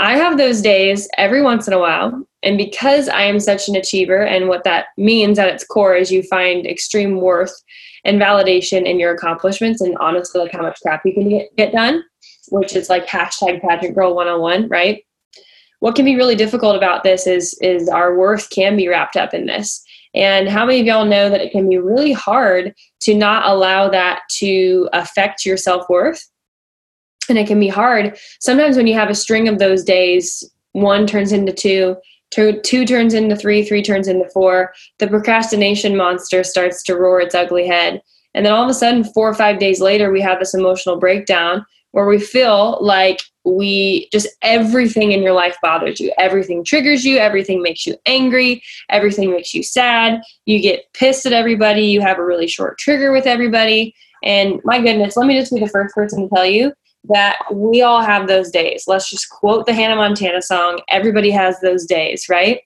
I 0.00 0.18
have 0.18 0.36
those 0.36 0.60
days 0.60 1.08
every 1.16 1.40
once 1.40 1.66
in 1.66 1.72
a 1.72 1.78
while. 1.78 2.26
And 2.42 2.58
because 2.58 3.08
I 3.08 3.22
am 3.22 3.40
such 3.40 3.68
an 3.68 3.76
achiever, 3.76 4.22
and 4.22 4.48
what 4.48 4.64
that 4.64 4.86
means 4.98 5.38
at 5.38 5.48
its 5.48 5.64
core 5.64 5.94
is 5.96 6.12
you 6.12 6.22
find 6.24 6.66
extreme 6.66 7.20
worth 7.20 7.54
and 8.04 8.20
validation 8.20 8.84
in 8.84 9.00
your 9.00 9.14
accomplishments 9.14 9.80
and 9.80 9.96
honestly, 9.98 10.40
like 10.40 10.52
how 10.52 10.62
much 10.62 10.78
crap 10.82 11.02
you 11.04 11.14
can 11.14 11.28
get, 11.28 11.56
get 11.56 11.72
done, 11.72 12.02
which 12.50 12.76
is 12.76 12.90
like 12.90 13.06
hashtag 13.06 13.62
pageant 13.62 13.94
girl 13.94 14.14
101, 14.14 14.68
right? 14.68 15.02
What 15.80 15.94
can 15.94 16.04
be 16.04 16.16
really 16.16 16.36
difficult 16.36 16.76
about 16.76 17.02
this 17.02 17.26
is, 17.26 17.56
is 17.60 17.88
our 17.88 18.16
worth 18.16 18.50
can 18.50 18.76
be 18.76 18.88
wrapped 18.88 19.16
up 19.16 19.32
in 19.32 19.46
this. 19.46 19.84
And 20.16 20.48
how 20.48 20.64
many 20.64 20.80
of 20.80 20.86
y'all 20.86 21.04
know 21.04 21.28
that 21.28 21.42
it 21.42 21.52
can 21.52 21.68
be 21.68 21.76
really 21.78 22.12
hard 22.12 22.74
to 23.00 23.14
not 23.14 23.46
allow 23.46 23.88
that 23.90 24.22
to 24.38 24.88
affect 24.94 25.44
your 25.44 25.58
self 25.58 25.88
worth? 25.90 26.26
And 27.28 27.38
it 27.38 27.46
can 27.46 27.60
be 27.60 27.68
hard. 27.68 28.16
Sometimes 28.40 28.76
when 28.76 28.86
you 28.86 28.94
have 28.94 29.10
a 29.10 29.14
string 29.14 29.46
of 29.46 29.58
those 29.58 29.84
days, 29.84 30.42
one 30.72 31.06
turns 31.06 31.32
into 31.32 31.52
two, 31.52 31.96
two, 32.30 32.60
two 32.62 32.86
turns 32.86 33.14
into 33.14 33.36
three, 33.36 33.62
three 33.62 33.82
turns 33.82 34.08
into 34.08 34.28
four. 34.30 34.72
The 34.98 35.08
procrastination 35.08 35.96
monster 35.96 36.42
starts 36.44 36.82
to 36.84 36.96
roar 36.96 37.20
its 37.20 37.34
ugly 37.34 37.66
head. 37.66 38.00
And 38.34 38.44
then 38.44 38.52
all 38.52 38.64
of 38.64 38.70
a 38.70 38.74
sudden, 38.74 39.04
four 39.04 39.28
or 39.28 39.34
five 39.34 39.58
days 39.58 39.80
later, 39.80 40.10
we 40.10 40.20
have 40.20 40.38
this 40.38 40.54
emotional 40.54 40.98
breakdown 40.98 41.64
where 41.96 42.06
we 42.06 42.18
feel 42.18 42.76
like 42.82 43.22
we 43.46 44.06
just 44.12 44.28
everything 44.42 45.12
in 45.12 45.22
your 45.22 45.32
life 45.32 45.56
bothers 45.62 45.98
you. 45.98 46.12
Everything 46.18 46.62
triggers 46.62 47.06
you, 47.06 47.16
everything 47.16 47.62
makes 47.62 47.86
you 47.86 47.96
angry, 48.04 48.62
everything 48.90 49.30
makes 49.30 49.54
you 49.54 49.62
sad. 49.62 50.20
You 50.44 50.60
get 50.60 50.92
pissed 50.92 51.24
at 51.24 51.32
everybody, 51.32 51.86
you 51.86 52.02
have 52.02 52.18
a 52.18 52.24
really 52.24 52.48
short 52.48 52.76
trigger 52.76 53.12
with 53.12 53.24
everybody. 53.24 53.94
And 54.22 54.60
my 54.62 54.78
goodness, 54.78 55.16
let 55.16 55.26
me 55.26 55.40
just 55.40 55.54
be 55.54 55.60
the 55.60 55.68
first 55.68 55.94
person 55.94 56.28
to 56.28 56.34
tell 56.34 56.44
you 56.44 56.74
that 57.08 57.38
we 57.50 57.80
all 57.80 58.02
have 58.02 58.28
those 58.28 58.50
days. 58.50 58.84
Let's 58.86 59.08
just 59.08 59.30
quote 59.30 59.64
the 59.64 59.72
Hannah 59.72 59.96
Montana 59.96 60.42
song. 60.42 60.82
Everybody 60.90 61.30
has 61.30 61.58
those 61.60 61.86
days, 61.86 62.28
right? 62.28 62.60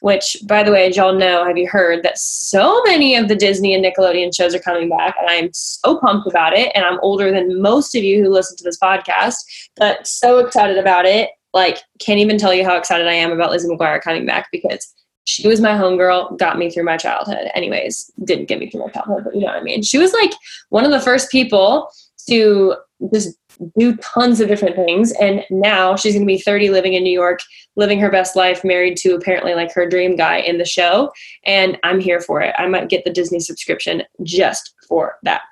Which, 0.00 0.36
by 0.46 0.62
the 0.62 0.72
way, 0.72 0.88
as 0.88 0.96
y'all 0.96 1.14
know, 1.14 1.44
have 1.44 1.56
you 1.56 1.68
heard 1.68 2.02
that 2.02 2.18
so 2.18 2.82
many 2.84 3.14
of 3.16 3.28
the 3.28 3.36
Disney 3.36 3.74
and 3.74 3.84
Nickelodeon 3.84 4.34
shows 4.34 4.54
are 4.54 4.60
coming 4.60 4.88
back? 4.88 5.16
And 5.18 5.28
I'm 5.28 5.50
so 5.52 5.98
pumped 5.98 6.28
about 6.28 6.52
it. 6.52 6.72
And 6.74 6.84
I'm 6.84 7.00
older 7.00 7.30
than 7.30 7.60
most 7.60 7.94
of 7.94 8.02
you 8.02 8.22
who 8.22 8.30
listen 8.30 8.56
to 8.56 8.64
this 8.64 8.78
podcast, 8.78 9.36
but 9.76 10.06
so 10.06 10.38
excited 10.38 10.78
about 10.78 11.06
it. 11.06 11.30
Like, 11.54 11.78
can't 11.98 12.20
even 12.20 12.38
tell 12.38 12.52
you 12.52 12.64
how 12.64 12.76
excited 12.76 13.06
I 13.06 13.14
am 13.14 13.32
about 13.32 13.50
Lizzie 13.50 13.68
McGuire 13.68 14.00
coming 14.00 14.26
back 14.26 14.48
because 14.52 14.92
she 15.24 15.48
was 15.48 15.60
my 15.60 15.70
homegirl, 15.70 16.38
got 16.38 16.58
me 16.58 16.70
through 16.70 16.84
my 16.84 16.96
childhood. 16.96 17.48
Anyways, 17.54 18.10
didn't 18.24 18.46
get 18.46 18.60
me 18.60 18.70
through 18.70 18.82
my 18.82 18.92
childhood, 18.92 19.24
but 19.24 19.34
you 19.34 19.40
know 19.40 19.48
what 19.48 19.56
I 19.56 19.62
mean. 19.62 19.82
She 19.82 19.98
was 19.98 20.12
like 20.12 20.32
one 20.68 20.84
of 20.84 20.92
the 20.92 21.00
first 21.00 21.30
people 21.30 21.90
to 22.28 22.76
just 23.12 23.36
do 23.78 23.96
tons 23.96 24.40
of 24.40 24.48
different 24.48 24.76
things. 24.76 25.12
And 25.20 25.44
now 25.50 25.96
she's 25.96 26.14
going 26.14 26.26
to 26.26 26.32
be 26.32 26.38
30 26.38 26.70
living 26.70 26.94
in 26.94 27.02
New 27.02 27.12
York, 27.12 27.40
living 27.76 28.00
her 28.00 28.10
best 28.10 28.36
life, 28.36 28.64
married 28.64 28.96
to 28.98 29.14
apparently 29.14 29.54
like 29.54 29.72
her 29.72 29.88
dream 29.88 30.16
guy 30.16 30.38
in 30.38 30.58
the 30.58 30.64
show. 30.64 31.12
And 31.44 31.78
I'm 31.82 32.00
here 32.00 32.20
for 32.20 32.40
it. 32.40 32.54
I 32.58 32.66
might 32.66 32.88
get 32.88 33.04
the 33.04 33.12
Disney 33.12 33.40
subscription 33.40 34.02
just 34.22 34.74
for 34.88 35.16
that. 35.22 35.42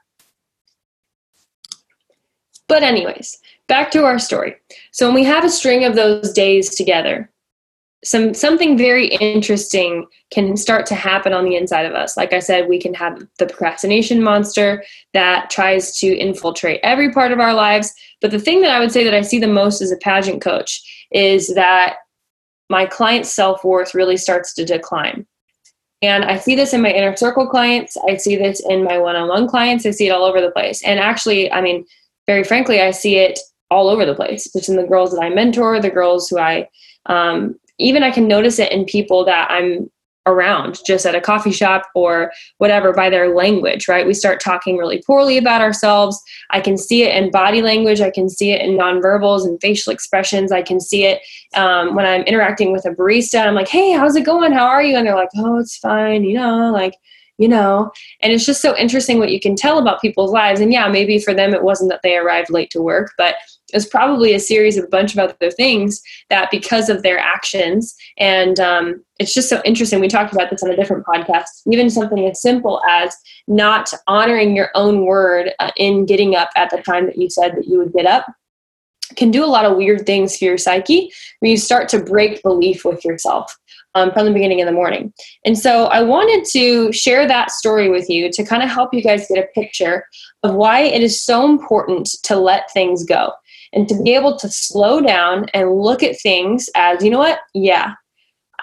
But, 2.66 2.82
anyways, 2.82 3.38
back 3.68 3.90
to 3.90 4.04
our 4.04 4.18
story. 4.18 4.56
So, 4.90 5.06
when 5.06 5.14
we 5.14 5.25
have 5.25 5.44
a 5.44 5.50
string 5.50 5.84
of 5.84 5.94
those 5.94 6.32
days 6.32 6.75
together, 6.75 7.30
some 8.04 8.34
something 8.34 8.76
very 8.76 9.08
interesting 9.16 10.06
can 10.30 10.56
start 10.56 10.87
to 10.87 10.94
happen 10.94 11.32
on 11.32 11.44
the 11.44 11.56
inside 11.56 11.87
of 11.87 11.94
us. 11.94 12.16
Like 12.16 12.32
I 12.32 12.38
said, 12.38 12.68
we 12.68 12.78
can 12.78 12.94
have 12.94 13.26
the 13.38 13.46
procrastination 13.46 14.23
monster 14.23 14.84
that 15.14 15.50
tries 15.50 15.99
to 16.00 16.06
infiltrate 16.16 16.80
every 16.82 17.11
part 17.12 17.32
of 17.32 17.40
our 17.40 17.54
lives. 17.54 17.92
But 18.20 18.30
the 18.30 18.38
thing 18.38 18.61
that 18.61 18.70
I 18.70 18.80
would 18.80 18.92
say 18.92 19.04
that 19.04 19.14
I 19.14 19.23
see 19.23 19.38
the 19.38 19.49
most 19.49 19.80
as 19.80 19.90
a 19.90 19.96
pageant 19.96 20.42
coach 20.42 21.06
is 21.12 21.54
that 21.54 21.96
my 22.70 22.87
client's 22.87 23.32
self-worth 23.32 23.94
really 23.94 24.16
starts 24.16 24.54
to 24.54 24.64
decline. 24.64 25.26
And 26.02 26.25
I 26.25 26.38
see 26.38 26.54
this 26.54 26.75
in 26.75 26.82
my 26.82 26.90
inner 26.90 27.16
circle 27.16 27.49
clients, 27.49 27.96
I 28.08 28.16
see 28.16 28.37
this 28.37 28.61
in 28.68 28.84
my 28.84 28.99
one-on-one 28.99 29.49
clients, 29.49 29.87
I 29.87 29.90
see 29.90 30.08
it 30.08 30.11
all 30.11 30.25
over 30.25 30.40
the 30.40 30.50
place. 30.50 30.82
And 30.84 31.00
actually, 31.00 31.50
I 31.50 31.62
mean, 31.62 31.87
very 32.26 32.44
frankly, 32.44 32.82
I 32.82 32.90
see 32.90 33.16
it 33.16 33.38
all 33.70 33.88
over 33.88 34.04
the 34.04 34.14
place. 34.14 34.49
It's 34.54 34.68
in 34.68 34.76
the 34.76 34.87
girls 34.87 35.12
that 35.12 35.23
I 35.23 35.30
mentor, 35.30 35.80
the 35.80 35.90
girls 35.90 36.28
who 36.28 36.38
I 36.38 36.68
um, 37.06 37.58
even 37.78 38.02
I 38.02 38.11
can 38.11 38.28
notice 38.28 38.59
it 38.59 38.73
in 38.73 38.85
people 38.85 39.25
that 39.25 39.50
I'm 39.50 39.90
around 40.26 40.78
just 40.87 41.04
at 41.04 41.14
a 41.14 41.21
coffee 41.21 41.52
shop 41.52 41.83
or 41.95 42.33
whatever 42.59 42.93
by 42.93 43.11
their 43.11 43.35
language, 43.35 43.88
right? 43.88 44.07
We 44.07 44.14
start 44.14 44.40
talking 44.40 44.78
really 44.78 45.02
poorly 45.07 45.37
about 45.37 45.61
ourselves. 45.61 46.21
I 46.50 46.61
can 46.61 46.78
see 46.78 47.02
it 47.02 47.14
in 47.14 47.31
body 47.31 47.61
language. 47.61 48.00
I 48.00 48.11
can 48.11 48.28
see 48.28 48.52
it 48.52 48.62
in 48.62 48.78
nonverbals 48.78 49.45
and 49.45 49.61
facial 49.61 49.93
expressions. 49.93 50.50
I 50.50 50.62
can 50.62 50.81
see 50.81 51.04
it 51.04 51.21
um, 51.54 51.95
when 51.95 52.07
I'm 52.07 52.23
interacting 52.23 52.73
with 52.73 52.87
a 52.87 52.90
barista. 52.90 53.47
I'm 53.47 53.54
like, 53.54 53.69
hey, 53.69 53.93
how's 53.93 54.16
it 54.16 54.25
going? 54.25 54.52
How 54.52 54.66
are 54.66 54.83
you? 54.83 54.97
And 54.97 55.07
they're 55.07 55.14
like, 55.14 55.28
oh, 55.37 55.59
it's 55.59 55.76
fine, 55.76 56.25
you 56.25 56.35
know, 56.35 56.73
like, 56.73 56.95
you 57.38 57.49
know? 57.49 57.91
And 58.21 58.33
it's 58.33 58.47
just 58.47 58.62
so 58.62 58.76
interesting 58.76 59.19
what 59.19 59.33
you 59.33 59.41
can 59.41 59.57
tell 59.57 59.79
about 59.79 60.00
people's 60.00 60.33
lives. 60.33 60.61
And 60.61 60.73
yeah 60.73 60.88
maybe 60.88 61.19
for 61.19 61.35
them 61.35 61.55
it 61.55 61.62
wasn't 61.62 61.91
that 61.91 62.00
they 62.03 62.17
arrived 62.17 62.50
late 62.50 62.71
to 62.71 62.83
work 62.83 63.12
but 63.17 63.37
it 63.73 63.76
was 63.76 63.87
probably 63.87 64.35
a 64.35 64.41
series 64.41 64.76
of 64.76 64.85
a 64.85 64.88
bunch 64.88 65.14
of 65.14 65.19
other 65.19 65.50
things 65.50 66.03
that 66.31 66.50
because 66.50 66.88
of 66.88 67.03
their 67.03 67.19
actions 67.19 67.95
and 68.19 68.61
um, 68.61 69.05
it's 69.19 69.33
just 69.33 69.49
so 69.49 69.62
interesting. 69.64 70.00
We 70.00 70.09
talked 70.09 70.33
about 70.33 70.50
this 70.50 70.62
on 70.62 70.71
a 70.71 70.76
different 70.76 71.07
podcast. 71.07 71.47
Even 71.71 71.88
something 71.88 72.26
as 72.26 72.43
simple 72.43 72.83
as 72.88 73.17
not 73.47 73.93
honoring 74.09 74.57
your 74.57 74.71
own 74.75 75.05
word 75.05 75.53
uh, 75.61 75.71
in 75.76 76.05
getting 76.05 76.35
up 76.35 76.50
at 76.57 76.71
the 76.71 76.83
time 76.83 77.07
that 77.07 77.17
you 77.17 77.31
said 77.31 77.57
that 77.57 77.67
you 77.67 77.79
would 77.79 77.93
get 77.93 78.07
up 78.07 78.26
can 79.17 79.31
do 79.31 79.45
a 79.45 79.47
lot 79.47 79.64
of 79.64 79.76
weird 79.76 80.07
things 80.07 80.37
for 80.37 80.47
your 80.47 80.59
psyche 80.59 81.12
when 81.41 81.50
you 81.50 81.57
start 81.57 81.88
to 81.88 82.03
break 82.03 82.43
belief 82.43 82.85
with 82.85 83.05
yourself 83.05 83.57
um, 83.94 84.12
from 84.12 84.26
the 84.26 84.32
beginning 84.32 84.60
of 84.60 84.66
the 84.66 84.72
morning. 84.72 85.12
And 85.44 85.58
so 85.58 85.86
I 85.86 86.02
wanted 86.02 86.44
to 86.52 86.92
share 86.92 87.26
that 87.26 87.50
story 87.50 87.88
with 87.88 88.08
you 88.08 88.30
to 88.32 88.44
kind 88.44 88.62
of 88.62 88.68
help 88.68 88.92
you 88.92 89.02
guys 89.02 89.28
get 89.28 89.42
a 89.42 89.60
picture 89.60 90.06
of 90.42 90.54
why 90.54 90.80
it 90.80 91.02
is 91.02 91.22
so 91.22 91.44
important 91.44 92.08
to 92.24 92.36
let 92.36 92.70
things 92.72 93.04
go 93.04 93.32
and 93.72 93.88
to 93.88 94.02
be 94.02 94.14
able 94.14 94.36
to 94.38 94.48
slow 94.48 95.00
down 95.00 95.46
and 95.54 95.72
look 95.72 96.02
at 96.02 96.20
things 96.20 96.68
as, 96.76 97.02
you 97.02 97.10
know 97.10 97.18
what? 97.18 97.40
Yeah, 97.54 97.94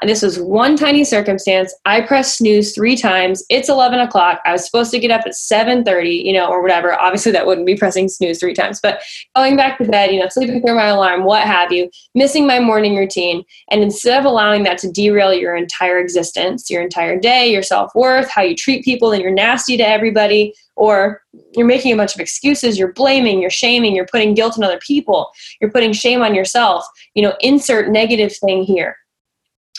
this 0.10 0.24
was 0.24 0.40
one 0.40 0.76
tiny 0.76 1.04
circumstance. 1.04 1.76
I 1.86 2.02
pressed 2.02 2.38
snooze 2.38 2.74
three 2.74 2.96
times. 2.96 3.44
It's 3.50 3.70
11 3.70 4.00
o'clock. 4.00 4.42
I 4.46 4.52
was 4.52 4.66
supposed 4.66 4.90
to 4.92 5.00
get 5.00 5.12
up 5.12 5.22
at 5.28 5.34
7.30, 5.34 6.26
you 6.26 6.34
know, 6.34 6.48
or 6.48 6.62
whatever. 6.62 7.00
Obviously, 7.00 7.32
that 7.34 7.46
wouldn't 7.46 7.68
be 7.68 7.76
pressing 7.76 8.10
snooze 8.10 8.40
three 8.40 8.56
times. 8.56 8.80
But 8.82 9.04
going 9.36 9.56
back 9.56 9.78
to 9.78 9.86
bed, 9.86 10.12
you 10.12 10.20
know, 10.20 10.28
sleeping 10.30 10.62
through 10.62 10.76
my 10.76 10.88
alarm, 10.88 11.24
what 11.24 11.44
have 11.44 11.72
you, 11.72 11.90
missing 12.16 12.48
my 12.48 12.60
morning 12.60 12.96
routine. 12.96 13.44
And 13.70 13.84
instead 13.84 14.20
of 14.20 14.26
allowing 14.26 14.64
that 14.64 14.80
to 14.80 14.92
derail 14.92 15.34
your 15.34 15.56
entire 15.56 16.00
existence, 16.00 16.70
your 16.70 16.82
entire 16.82 17.20
day, 17.20 17.52
your 17.52 17.64
self-worth, 17.64 18.30
how 18.30 18.42
you 18.42 18.56
treat 18.56 18.84
people, 18.84 19.12
and 19.12 19.22
you're 19.22 19.32
nasty 19.32 19.78
to 19.78 19.88
everybody, 19.88 20.56
or 20.76 21.22
you're 21.56 21.68
making 21.68 21.94
a 21.94 21.98
bunch 21.98 22.16
of 22.16 22.22
excuses, 22.22 22.80
you're 22.80 22.94
blaming, 22.94 23.40
you're 23.40 23.52
shaming, 23.52 23.96
you're 23.96 24.08
putting 24.08 24.34
guilt 24.34 24.58
on 24.58 24.64
other 24.64 24.80
people, 24.80 25.30
you're 25.60 25.70
putting 25.70 25.94
shame 25.94 26.24
on 26.24 26.34
yourself, 26.34 26.84
you 27.14 27.22
know, 27.22 27.36
insert 27.42 27.90
negative 27.90 28.36
thing 28.36 28.64
here 28.64 28.98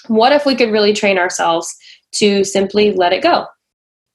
what 0.08 0.32
if 0.32 0.46
we 0.46 0.54
could 0.54 0.70
really 0.70 0.92
train 0.92 1.18
ourselves 1.18 1.74
to 2.16 2.44
simply 2.44 2.92
let 2.92 3.12
it 3.12 3.22
go? 3.22 3.46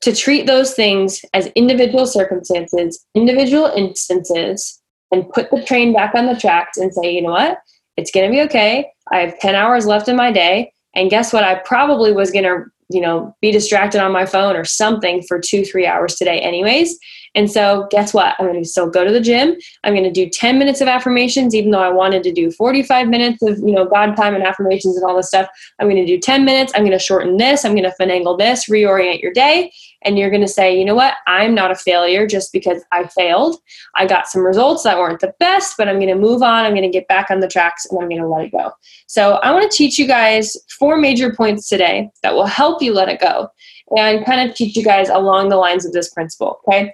To 0.01 0.15
treat 0.15 0.45
those 0.45 0.73
things 0.73 1.21
as 1.33 1.47
individual 1.55 2.05
circumstances, 2.05 3.05
individual 3.15 3.65
instances, 3.65 4.81
and 5.11 5.29
put 5.29 5.49
the 5.49 5.63
train 5.63 5.93
back 5.93 6.13
on 6.15 6.25
the 6.25 6.35
tracks 6.35 6.77
and 6.77 6.93
say, 6.93 7.11
you 7.11 7.21
know 7.21 7.31
what? 7.31 7.59
It's 7.95 8.11
going 8.11 8.29
to 8.29 8.35
be 8.35 8.41
okay. 8.43 8.91
I 9.11 9.19
have 9.19 9.39
10 9.39 9.55
hours 9.55 9.85
left 9.85 10.07
in 10.07 10.15
my 10.15 10.31
day. 10.31 10.71
And 10.95 11.09
guess 11.09 11.33
what? 11.33 11.43
I 11.43 11.55
probably 11.55 12.11
was 12.11 12.31
going 12.31 12.43
to, 12.43 12.65
you 12.89 13.01
know, 13.01 13.35
be 13.41 13.51
distracted 13.51 14.01
on 14.01 14.11
my 14.11 14.25
phone 14.25 14.55
or 14.55 14.65
something 14.65 15.23
for 15.23 15.39
two, 15.39 15.63
three 15.65 15.87
hours 15.87 16.15
today, 16.15 16.39
anyways. 16.39 16.97
And 17.35 17.51
so, 17.51 17.87
guess 17.91 18.13
what? 18.13 18.35
I'm 18.39 18.47
going 18.47 18.61
to 18.61 18.67
still 18.67 18.89
go 18.89 19.03
to 19.03 19.11
the 19.11 19.19
gym. 19.19 19.55
I'm 19.83 19.93
going 19.93 20.03
to 20.03 20.11
do 20.11 20.29
10 20.29 20.57
minutes 20.57 20.81
of 20.81 20.87
affirmations, 20.87 21.53
even 21.53 21.71
though 21.71 21.81
I 21.81 21.89
wanted 21.89 22.23
to 22.23 22.31
do 22.31 22.51
45 22.51 23.07
minutes 23.07 23.41
of, 23.43 23.59
you 23.59 23.73
know, 23.73 23.85
God 23.85 24.15
time 24.15 24.35
and 24.35 24.43
affirmations 24.43 24.95
and 24.95 25.05
all 25.05 25.15
this 25.15 25.27
stuff. 25.27 25.47
I'm 25.79 25.87
going 25.87 26.03
to 26.03 26.05
do 26.05 26.19
10 26.19 26.45
minutes. 26.45 26.73
I'm 26.75 26.81
going 26.81 26.91
to 26.91 26.99
shorten 26.99 27.37
this. 27.37 27.65
I'm 27.65 27.75
going 27.75 27.83
to 27.83 27.95
finagle 27.99 28.37
this, 28.37 28.69
reorient 28.69 29.21
your 29.21 29.33
day. 29.33 29.71
And 30.03 30.17
you're 30.17 30.29
going 30.29 30.41
to 30.41 30.47
say, 30.47 30.77
you 30.77 30.85
know 30.85 30.95
what? 30.95 31.15
I'm 31.25 31.53
not 31.53 31.71
a 31.71 31.75
failure 31.75 32.27
just 32.27 32.53
because 32.53 32.83
I 32.91 33.07
failed. 33.07 33.57
I 33.95 34.05
got 34.05 34.27
some 34.27 34.43
results 34.43 34.83
that 34.83 34.97
weren't 34.97 35.19
the 35.19 35.33
best, 35.39 35.75
but 35.77 35.87
I'm 35.87 35.95
going 35.95 36.07
to 36.07 36.15
move 36.15 36.41
on. 36.41 36.65
I'm 36.65 36.73
going 36.73 36.83
to 36.83 36.89
get 36.89 37.07
back 37.07 37.29
on 37.29 37.39
the 37.39 37.47
tracks 37.47 37.85
and 37.85 37.99
I'm 37.99 38.07
going 38.07 38.21
to 38.21 38.27
let 38.27 38.45
it 38.45 38.51
go. 38.51 38.71
So, 39.07 39.33
I 39.43 39.51
want 39.51 39.69
to 39.69 39.77
teach 39.77 39.97
you 39.97 40.07
guys 40.07 40.55
four 40.79 40.97
major 40.97 41.33
points 41.33 41.67
today 41.67 42.09
that 42.23 42.33
will 42.33 42.45
help 42.45 42.81
you 42.81 42.93
let 42.93 43.09
it 43.09 43.19
go 43.19 43.49
and 43.95 44.25
kind 44.25 44.49
of 44.49 44.55
teach 44.55 44.75
you 44.75 44.83
guys 44.83 45.09
along 45.09 45.49
the 45.49 45.57
lines 45.57 45.85
of 45.85 45.93
this 45.93 46.09
principle. 46.09 46.59
Okay. 46.67 46.91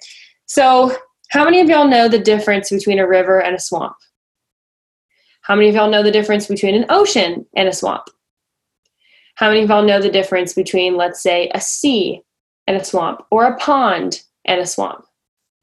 So, 0.54 0.96
how 1.32 1.46
many 1.46 1.62
of 1.62 1.68
y'all 1.68 1.88
know 1.88 2.08
the 2.08 2.20
difference 2.20 2.70
between 2.70 3.00
a 3.00 3.08
river 3.08 3.42
and 3.42 3.56
a 3.56 3.60
swamp? 3.60 3.96
How 5.42 5.56
many 5.56 5.68
of 5.68 5.74
y'all 5.74 5.90
know 5.90 6.04
the 6.04 6.12
difference 6.12 6.46
between 6.46 6.76
an 6.76 6.86
ocean 6.90 7.48
and 7.56 7.68
a 7.68 7.74
swamp? 7.74 8.04
How 9.34 9.50
many 9.50 9.64
of 9.64 9.70
y'all 9.70 9.82
know 9.82 10.00
the 10.00 10.12
difference 10.12 10.54
between, 10.54 10.96
let's 10.96 11.24
say, 11.24 11.50
a 11.56 11.60
sea 11.60 12.22
and 12.68 12.78
a 12.78 12.84
swamp 12.84 13.24
or 13.32 13.46
a 13.46 13.58
pond 13.58 14.22
and 14.46 14.62
a 14.62 14.68
swamp? 14.68 15.06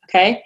Okay. 0.09 0.42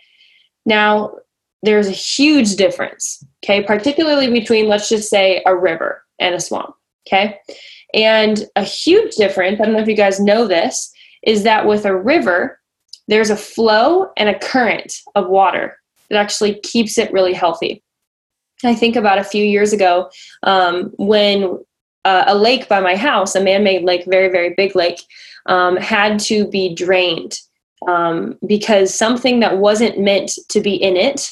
Now, 0.67 1.15
there's 1.63 1.89
a 1.89 1.93
huge 1.93 2.57
difference, 2.57 3.25
okay, 3.43 3.63
particularly 3.63 4.31
between, 4.31 4.69
let's 4.69 4.91
just 4.91 5.09
say, 5.09 5.43
a 5.47 5.57
river 5.57 6.05
and 6.19 6.35
a 6.35 6.41
swamp, 6.41 6.75
okay? 7.09 7.39
And 7.95 8.45
a 8.57 8.63
huge 8.63 9.15
difference, 9.15 9.59
I 9.59 9.65
don't 9.65 9.73
know 9.73 9.81
if 9.81 9.89
you 9.89 9.97
guys 9.97 10.21
know 10.21 10.47
this, 10.47 10.93
is 11.23 11.45
that 11.45 11.67
with 11.67 11.87
a 11.87 11.97
river, 11.97 12.61
there's 13.09 13.31
a 13.31 13.37
flow 13.37 14.11
and 14.17 14.29
a 14.29 14.39
current 14.39 15.01
of 15.15 15.29
water 15.29 15.79
that 16.11 16.19
actually 16.19 16.61
keeps 16.61 16.99
it 16.99 17.13
really 17.13 17.33
healthy. 17.33 17.83
I 18.65 18.75
think 18.75 18.97
about 18.97 19.19
a 19.19 19.25
few 19.25 19.45
years 19.45 19.73
ago 19.73 20.11
um, 20.43 20.93
when 20.97 21.59
uh, 22.05 22.25
a 22.27 22.35
lake 22.35 22.69
by 22.69 22.81
my 22.81 22.97
house, 22.97 23.35
a 23.35 23.43
man 23.43 23.65
made 23.65 23.85
lake, 23.85 24.05
very, 24.07 24.29
very 24.29 24.55
big 24.57 24.77
lake, 24.77 25.01
um, 25.47 25.77
had 25.77 26.19
to 26.21 26.49
be 26.49 26.75
drained 26.75 27.39
um, 27.89 28.39
because 28.47 28.95
something 28.95 29.41
that 29.41 29.59
wasn't 29.59 29.99
meant 29.99 30.33
to 30.51 30.61
be 30.61 30.75
in 30.75 30.97
it 30.97 31.31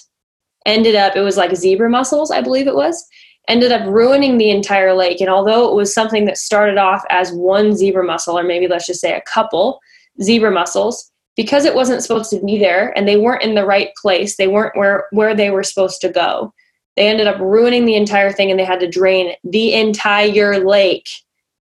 ended 0.66 0.94
up, 0.94 1.16
it 1.16 1.22
was 1.22 1.36
like 1.36 1.56
zebra 1.56 1.88
mussels, 1.88 2.30
I 2.30 2.40
believe 2.40 2.66
it 2.66 2.74
was, 2.74 3.06
ended 3.48 3.72
up 3.72 3.86
ruining 3.86 4.38
the 4.38 4.50
entire 4.50 4.94
lake. 4.94 5.20
And 5.20 5.30
although 5.30 5.68
it 5.68 5.74
was 5.74 5.92
something 5.92 6.24
that 6.26 6.38
started 6.38 6.78
off 6.78 7.02
as 7.10 7.32
one 7.32 7.76
zebra 7.76 8.04
mussel, 8.04 8.38
or 8.38 8.44
maybe 8.44 8.68
let's 8.68 8.86
just 8.86 9.00
say 9.00 9.14
a 9.14 9.22
couple 9.22 9.80
zebra 10.22 10.50
mussels, 10.50 11.11
because 11.36 11.64
it 11.64 11.74
wasn't 11.74 12.02
supposed 12.02 12.30
to 12.30 12.44
be 12.44 12.58
there 12.58 12.96
and 12.96 13.08
they 13.08 13.16
weren't 13.16 13.42
in 13.42 13.54
the 13.54 13.64
right 13.64 13.90
place, 14.00 14.36
they 14.36 14.48
weren't 14.48 14.76
where, 14.76 15.06
where 15.12 15.34
they 15.34 15.50
were 15.50 15.62
supposed 15.62 16.00
to 16.02 16.08
go. 16.08 16.52
They 16.96 17.08
ended 17.08 17.26
up 17.26 17.40
ruining 17.40 17.86
the 17.86 17.96
entire 17.96 18.32
thing 18.32 18.50
and 18.50 18.60
they 18.60 18.64
had 18.64 18.80
to 18.80 18.88
drain 18.88 19.34
the 19.44 19.72
entire 19.74 20.58
lake. 20.58 21.08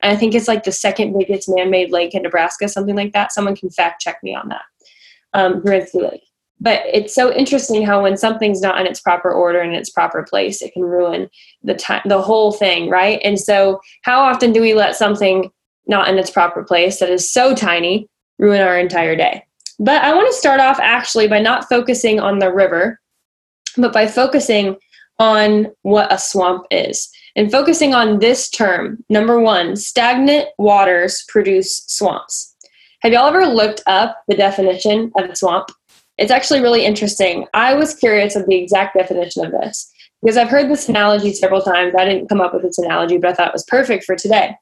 And 0.01 0.11
I 0.11 0.15
think 0.15 0.33
it's 0.33 0.47
like 0.47 0.63
the 0.63 0.71
second 0.71 1.17
biggest 1.17 1.47
man 1.47 1.69
made 1.69 1.91
lake 1.91 2.15
in 2.15 2.23
Nebraska, 2.23 2.67
something 2.67 2.95
like 2.95 3.13
that. 3.13 3.31
Someone 3.31 3.55
can 3.55 3.69
fact 3.69 4.01
check 4.01 4.21
me 4.23 4.33
on 4.33 4.49
that. 4.49 4.63
Um, 5.33 5.61
Lake. 5.63 6.23
But 6.59 6.83
it's 6.85 7.13
so 7.13 7.33
interesting 7.33 7.83
how 7.83 8.03
when 8.03 8.17
something's 8.17 8.61
not 8.61 8.79
in 8.79 8.85
its 8.85 8.99
proper 8.99 9.31
order 9.31 9.59
and 9.59 9.75
its 9.75 9.89
proper 9.89 10.23
place, 10.23 10.61
it 10.61 10.73
can 10.73 10.83
ruin 10.83 11.29
the 11.63 11.73
time, 11.73 12.01
the 12.05 12.21
whole 12.21 12.51
thing, 12.51 12.89
right? 12.89 13.19
And 13.23 13.39
so, 13.39 13.79
how 14.03 14.21
often 14.21 14.53
do 14.53 14.61
we 14.61 14.73
let 14.73 14.95
something 14.95 15.49
not 15.87 16.07
in 16.07 16.19
its 16.19 16.29
proper 16.29 16.63
place 16.63 16.99
that 16.99 17.09
is 17.09 17.31
so 17.31 17.55
tiny 17.55 18.07
ruin 18.37 18.61
our 18.61 18.77
entire 18.77 19.15
day? 19.15 19.43
But 19.81 20.03
I 20.03 20.13
want 20.13 20.27
to 20.27 20.37
start 20.37 20.59
off 20.59 20.79
actually 20.79 21.27
by 21.27 21.39
not 21.39 21.67
focusing 21.67 22.19
on 22.19 22.37
the 22.37 22.53
river, 22.53 22.99
but 23.77 23.91
by 23.91 24.05
focusing 24.05 24.77
on 25.17 25.71
what 25.81 26.13
a 26.13 26.19
swamp 26.19 26.67
is 26.69 27.09
and 27.35 27.51
focusing 27.51 27.95
on 27.95 28.19
this 28.19 28.47
term. 28.51 29.03
Number 29.09 29.39
one, 29.39 29.75
stagnant 29.75 30.49
waters 30.59 31.25
produce 31.29 31.83
swamps. 31.87 32.55
Have 33.01 33.11
y'all 33.11 33.25
ever 33.25 33.47
looked 33.47 33.81
up 33.87 34.21
the 34.27 34.35
definition 34.35 35.11
of 35.17 35.31
a 35.31 35.35
swamp? 35.35 35.69
It's 36.19 36.31
actually 36.31 36.61
really 36.61 36.85
interesting. 36.85 37.47
I 37.55 37.73
was 37.73 37.95
curious 37.95 38.35
of 38.35 38.45
the 38.45 38.57
exact 38.57 38.95
definition 38.95 39.43
of 39.43 39.51
this 39.51 39.91
because 40.21 40.37
I've 40.37 40.49
heard 40.49 40.69
this 40.69 40.89
analogy 40.89 41.33
several 41.33 41.61
times. 41.61 41.95
I 41.97 42.05
didn't 42.05 42.29
come 42.29 42.39
up 42.39 42.53
with 42.53 42.61
this 42.61 42.77
analogy, 42.77 43.17
but 43.17 43.31
I 43.31 43.33
thought 43.33 43.47
it 43.47 43.53
was 43.53 43.65
perfect 43.65 44.03
for 44.03 44.15
today. 44.15 44.55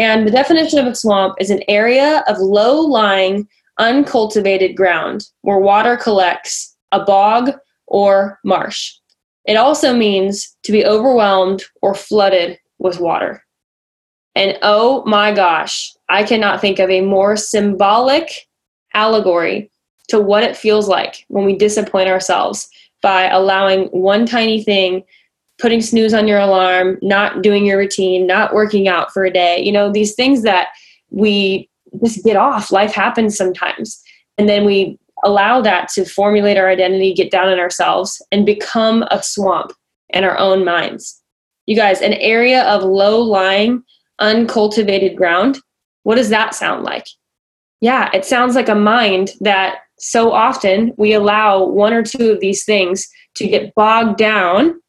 And 0.00 0.26
the 0.26 0.32
definition 0.32 0.78
of 0.78 0.86
a 0.86 0.94
swamp 0.94 1.34
is 1.38 1.50
an 1.50 1.62
area 1.68 2.24
of 2.26 2.38
low 2.38 2.80
lying, 2.80 3.46
uncultivated 3.78 4.76
ground 4.76 5.26
where 5.42 5.58
water 5.58 5.96
collects, 5.96 6.76
a 6.92 7.04
bog 7.04 7.52
or 7.86 8.38
marsh. 8.44 8.92
It 9.46 9.56
also 9.56 9.94
means 9.94 10.56
to 10.62 10.72
be 10.72 10.86
overwhelmed 10.86 11.64
or 11.82 11.94
flooded 11.94 12.58
with 12.78 13.00
water. 13.00 13.44
And 14.34 14.58
oh 14.62 15.04
my 15.06 15.32
gosh, 15.32 15.92
I 16.08 16.24
cannot 16.24 16.60
think 16.60 16.78
of 16.78 16.90
a 16.90 17.00
more 17.00 17.36
symbolic 17.36 18.46
allegory 18.94 19.70
to 20.08 20.20
what 20.20 20.42
it 20.42 20.56
feels 20.56 20.88
like 20.88 21.24
when 21.28 21.44
we 21.44 21.56
disappoint 21.56 22.08
ourselves 22.08 22.68
by 23.02 23.28
allowing 23.28 23.86
one 23.88 24.26
tiny 24.26 24.62
thing, 24.62 25.04
putting 25.58 25.80
snooze 25.80 26.14
on 26.14 26.26
your 26.26 26.38
alarm, 26.38 26.98
not 27.02 27.42
doing 27.42 27.66
your 27.66 27.78
routine, 27.78 28.26
not 28.26 28.54
working 28.54 28.88
out 28.88 29.12
for 29.12 29.24
a 29.24 29.32
day, 29.32 29.62
you 29.62 29.72
know, 29.72 29.92
these 29.92 30.14
things 30.14 30.42
that 30.42 30.68
we 31.10 31.68
just 32.02 32.24
get 32.24 32.36
off. 32.36 32.72
Life 32.72 32.92
happens 32.92 33.36
sometimes. 33.36 34.02
And 34.38 34.48
then 34.48 34.64
we 34.64 34.98
allow 35.24 35.60
that 35.60 35.88
to 35.90 36.04
formulate 36.04 36.56
our 36.56 36.68
identity, 36.68 37.14
get 37.14 37.30
down 37.30 37.50
in 37.50 37.58
ourselves, 37.58 38.20
and 38.30 38.44
become 38.44 39.04
a 39.10 39.22
swamp 39.22 39.72
in 40.10 40.24
our 40.24 40.38
own 40.38 40.64
minds. 40.64 41.20
You 41.66 41.76
guys, 41.76 42.00
an 42.00 42.14
area 42.14 42.64
of 42.64 42.82
low 42.82 43.20
lying, 43.20 43.82
uncultivated 44.18 45.16
ground, 45.16 45.58
what 46.02 46.16
does 46.16 46.28
that 46.28 46.54
sound 46.54 46.84
like? 46.84 47.06
Yeah, 47.80 48.10
it 48.12 48.24
sounds 48.24 48.54
like 48.54 48.68
a 48.68 48.74
mind 48.74 49.32
that 49.40 49.78
so 49.98 50.32
often 50.32 50.92
we 50.96 51.14
allow 51.14 51.64
one 51.64 51.92
or 51.92 52.02
two 52.02 52.30
of 52.30 52.40
these 52.40 52.64
things 52.64 53.08
to 53.36 53.48
get 53.48 53.74
bogged 53.74 54.18
down 54.18 54.80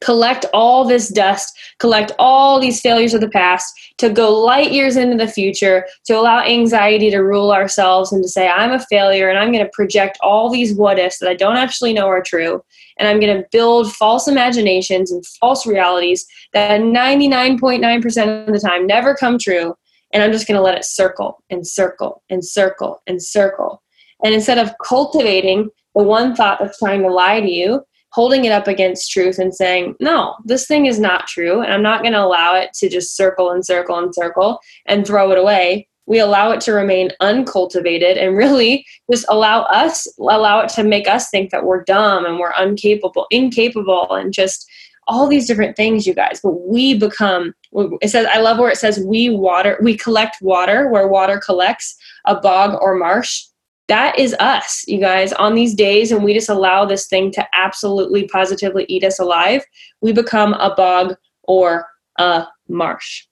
collect 0.00 0.44
all 0.52 0.84
this 0.84 1.08
dust, 1.08 1.56
collect 1.78 2.12
all 2.18 2.60
these 2.60 2.80
failures 2.80 3.14
of 3.14 3.20
the 3.20 3.28
past, 3.28 3.74
to 3.98 4.08
go 4.08 4.38
light 4.38 4.72
years 4.72 4.96
into 4.96 5.16
the 5.16 5.30
future, 5.30 5.86
to 6.06 6.14
allow 6.14 6.40
anxiety 6.40 7.10
to 7.10 7.18
rule 7.18 7.52
ourselves 7.52 8.12
and 8.12 8.22
to 8.22 8.28
say, 8.28 8.48
I'm 8.48 8.72
a 8.72 8.84
failure 8.86 9.28
and 9.28 9.38
I'm 9.38 9.52
going 9.52 9.64
to 9.64 9.70
project 9.72 10.18
all 10.22 10.50
these 10.50 10.74
what 10.74 10.98
ifs 10.98 11.18
that 11.18 11.28
I 11.28 11.34
don't 11.34 11.56
actually 11.56 11.92
know 11.92 12.06
are 12.06 12.22
true. 12.22 12.62
And 12.98 13.08
I'm 13.08 13.20
going 13.20 13.36
to 13.36 13.46
build 13.50 13.92
false 13.92 14.28
imaginations 14.28 15.10
and 15.10 15.24
false 15.26 15.66
realities 15.66 16.26
that 16.52 16.80
99.9% 16.80 18.48
of 18.48 18.52
the 18.52 18.60
time 18.60 18.86
never 18.86 19.14
come 19.14 19.38
true. 19.38 19.74
And 20.12 20.22
I'm 20.22 20.32
just 20.32 20.46
going 20.46 20.56
to 20.56 20.62
let 20.62 20.78
it 20.78 20.84
circle 20.84 21.42
and 21.50 21.66
circle 21.66 22.22
and 22.30 22.44
circle 22.44 23.02
and 23.06 23.22
circle. 23.22 23.82
And 24.24 24.34
instead 24.34 24.58
of 24.58 24.72
cultivating 24.84 25.70
the 25.94 26.02
one 26.02 26.34
thought 26.34 26.58
that's 26.60 26.78
trying 26.78 27.02
to 27.02 27.08
lie 27.08 27.40
to 27.40 27.48
you, 27.48 27.82
holding 28.12 28.44
it 28.44 28.52
up 28.52 28.66
against 28.66 29.10
truth 29.10 29.38
and 29.38 29.54
saying, 29.54 29.94
no, 30.00 30.34
this 30.44 30.66
thing 30.66 30.86
is 30.86 30.98
not 30.98 31.26
true. 31.26 31.60
And 31.60 31.72
I'm 31.72 31.82
not 31.82 32.02
going 32.02 32.14
to 32.14 32.24
allow 32.24 32.54
it 32.54 32.72
to 32.74 32.88
just 32.88 33.16
circle 33.16 33.50
and 33.50 33.64
circle 33.64 33.98
and 33.98 34.14
circle 34.14 34.60
and 34.86 35.06
throw 35.06 35.30
it 35.30 35.38
away. 35.38 35.88
We 36.06 36.18
allow 36.18 36.50
it 36.52 36.62
to 36.62 36.72
remain 36.72 37.10
uncultivated 37.20 38.16
and 38.16 38.34
really 38.34 38.86
just 39.10 39.26
allow 39.28 39.62
us, 39.64 40.06
allow 40.18 40.60
it 40.60 40.70
to 40.70 40.84
make 40.84 41.06
us 41.06 41.28
think 41.28 41.50
that 41.50 41.64
we're 41.64 41.84
dumb 41.84 42.24
and 42.24 42.38
we're 42.38 42.54
incapable, 42.58 43.26
incapable, 43.30 44.14
and 44.14 44.32
just 44.32 44.66
all 45.06 45.28
these 45.28 45.46
different 45.46 45.76
things, 45.76 46.06
you 46.06 46.14
guys. 46.14 46.40
But 46.42 46.52
we 46.52 46.98
become, 46.98 47.54
it 48.00 48.10
says, 48.10 48.26
I 48.32 48.40
love 48.40 48.58
where 48.58 48.70
it 48.70 48.78
says, 48.78 49.04
we 49.06 49.28
water, 49.28 49.78
we 49.82 49.96
collect 49.98 50.40
water 50.40 50.88
where 50.88 51.08
water 51.08 51.38
collects 51.44 51.94
a 52.24 52.40
bog 52.40 52.78
or 52.80 52.94
marsh 52.94 53.44
that 53.88 54.18
is 54.18 54.34
us, 54.38 54.84
you 54.86 55.00
guys, 55.00 55.32
on 55.32 55.54
these 55.54 55.74
days, 55.74 56.12
and 56.12 56.22
we 56.22 56.34
just 56.34 56.50
allow 56.50 56.84
this 56.84 57.06
thing 57.06 57.30
to 57.32 57.46
absolutely 57.54 58.28
positively 58.28 58.84
eat 58.88 59.02
us 59.02 59.18
alive. 59.18 59.64
We 60.02 60.12
become 60.12 60.52
a 60.54 60.74
bog 60.74 61.16
or 61.44 61.86
a 62.18 62.46
marsh. 62.68 63.24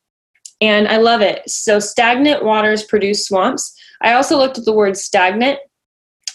And 0.62 0.88
I 0.88 0.96
love 0.96 1.20
it. 1.20 1.48
So, 1.48 1.78
stagnant 1.78 2.42
waters 2.42 2.82
produce 2.82 3.26
swamps. 3.26 3.78
I 4.00 4.14
also 4.14 4.38
looked 4.38 4.56
at 4.56 4.64
the 4.64 4.72
word 4.72 4.96
stagnant. 4.96 5.58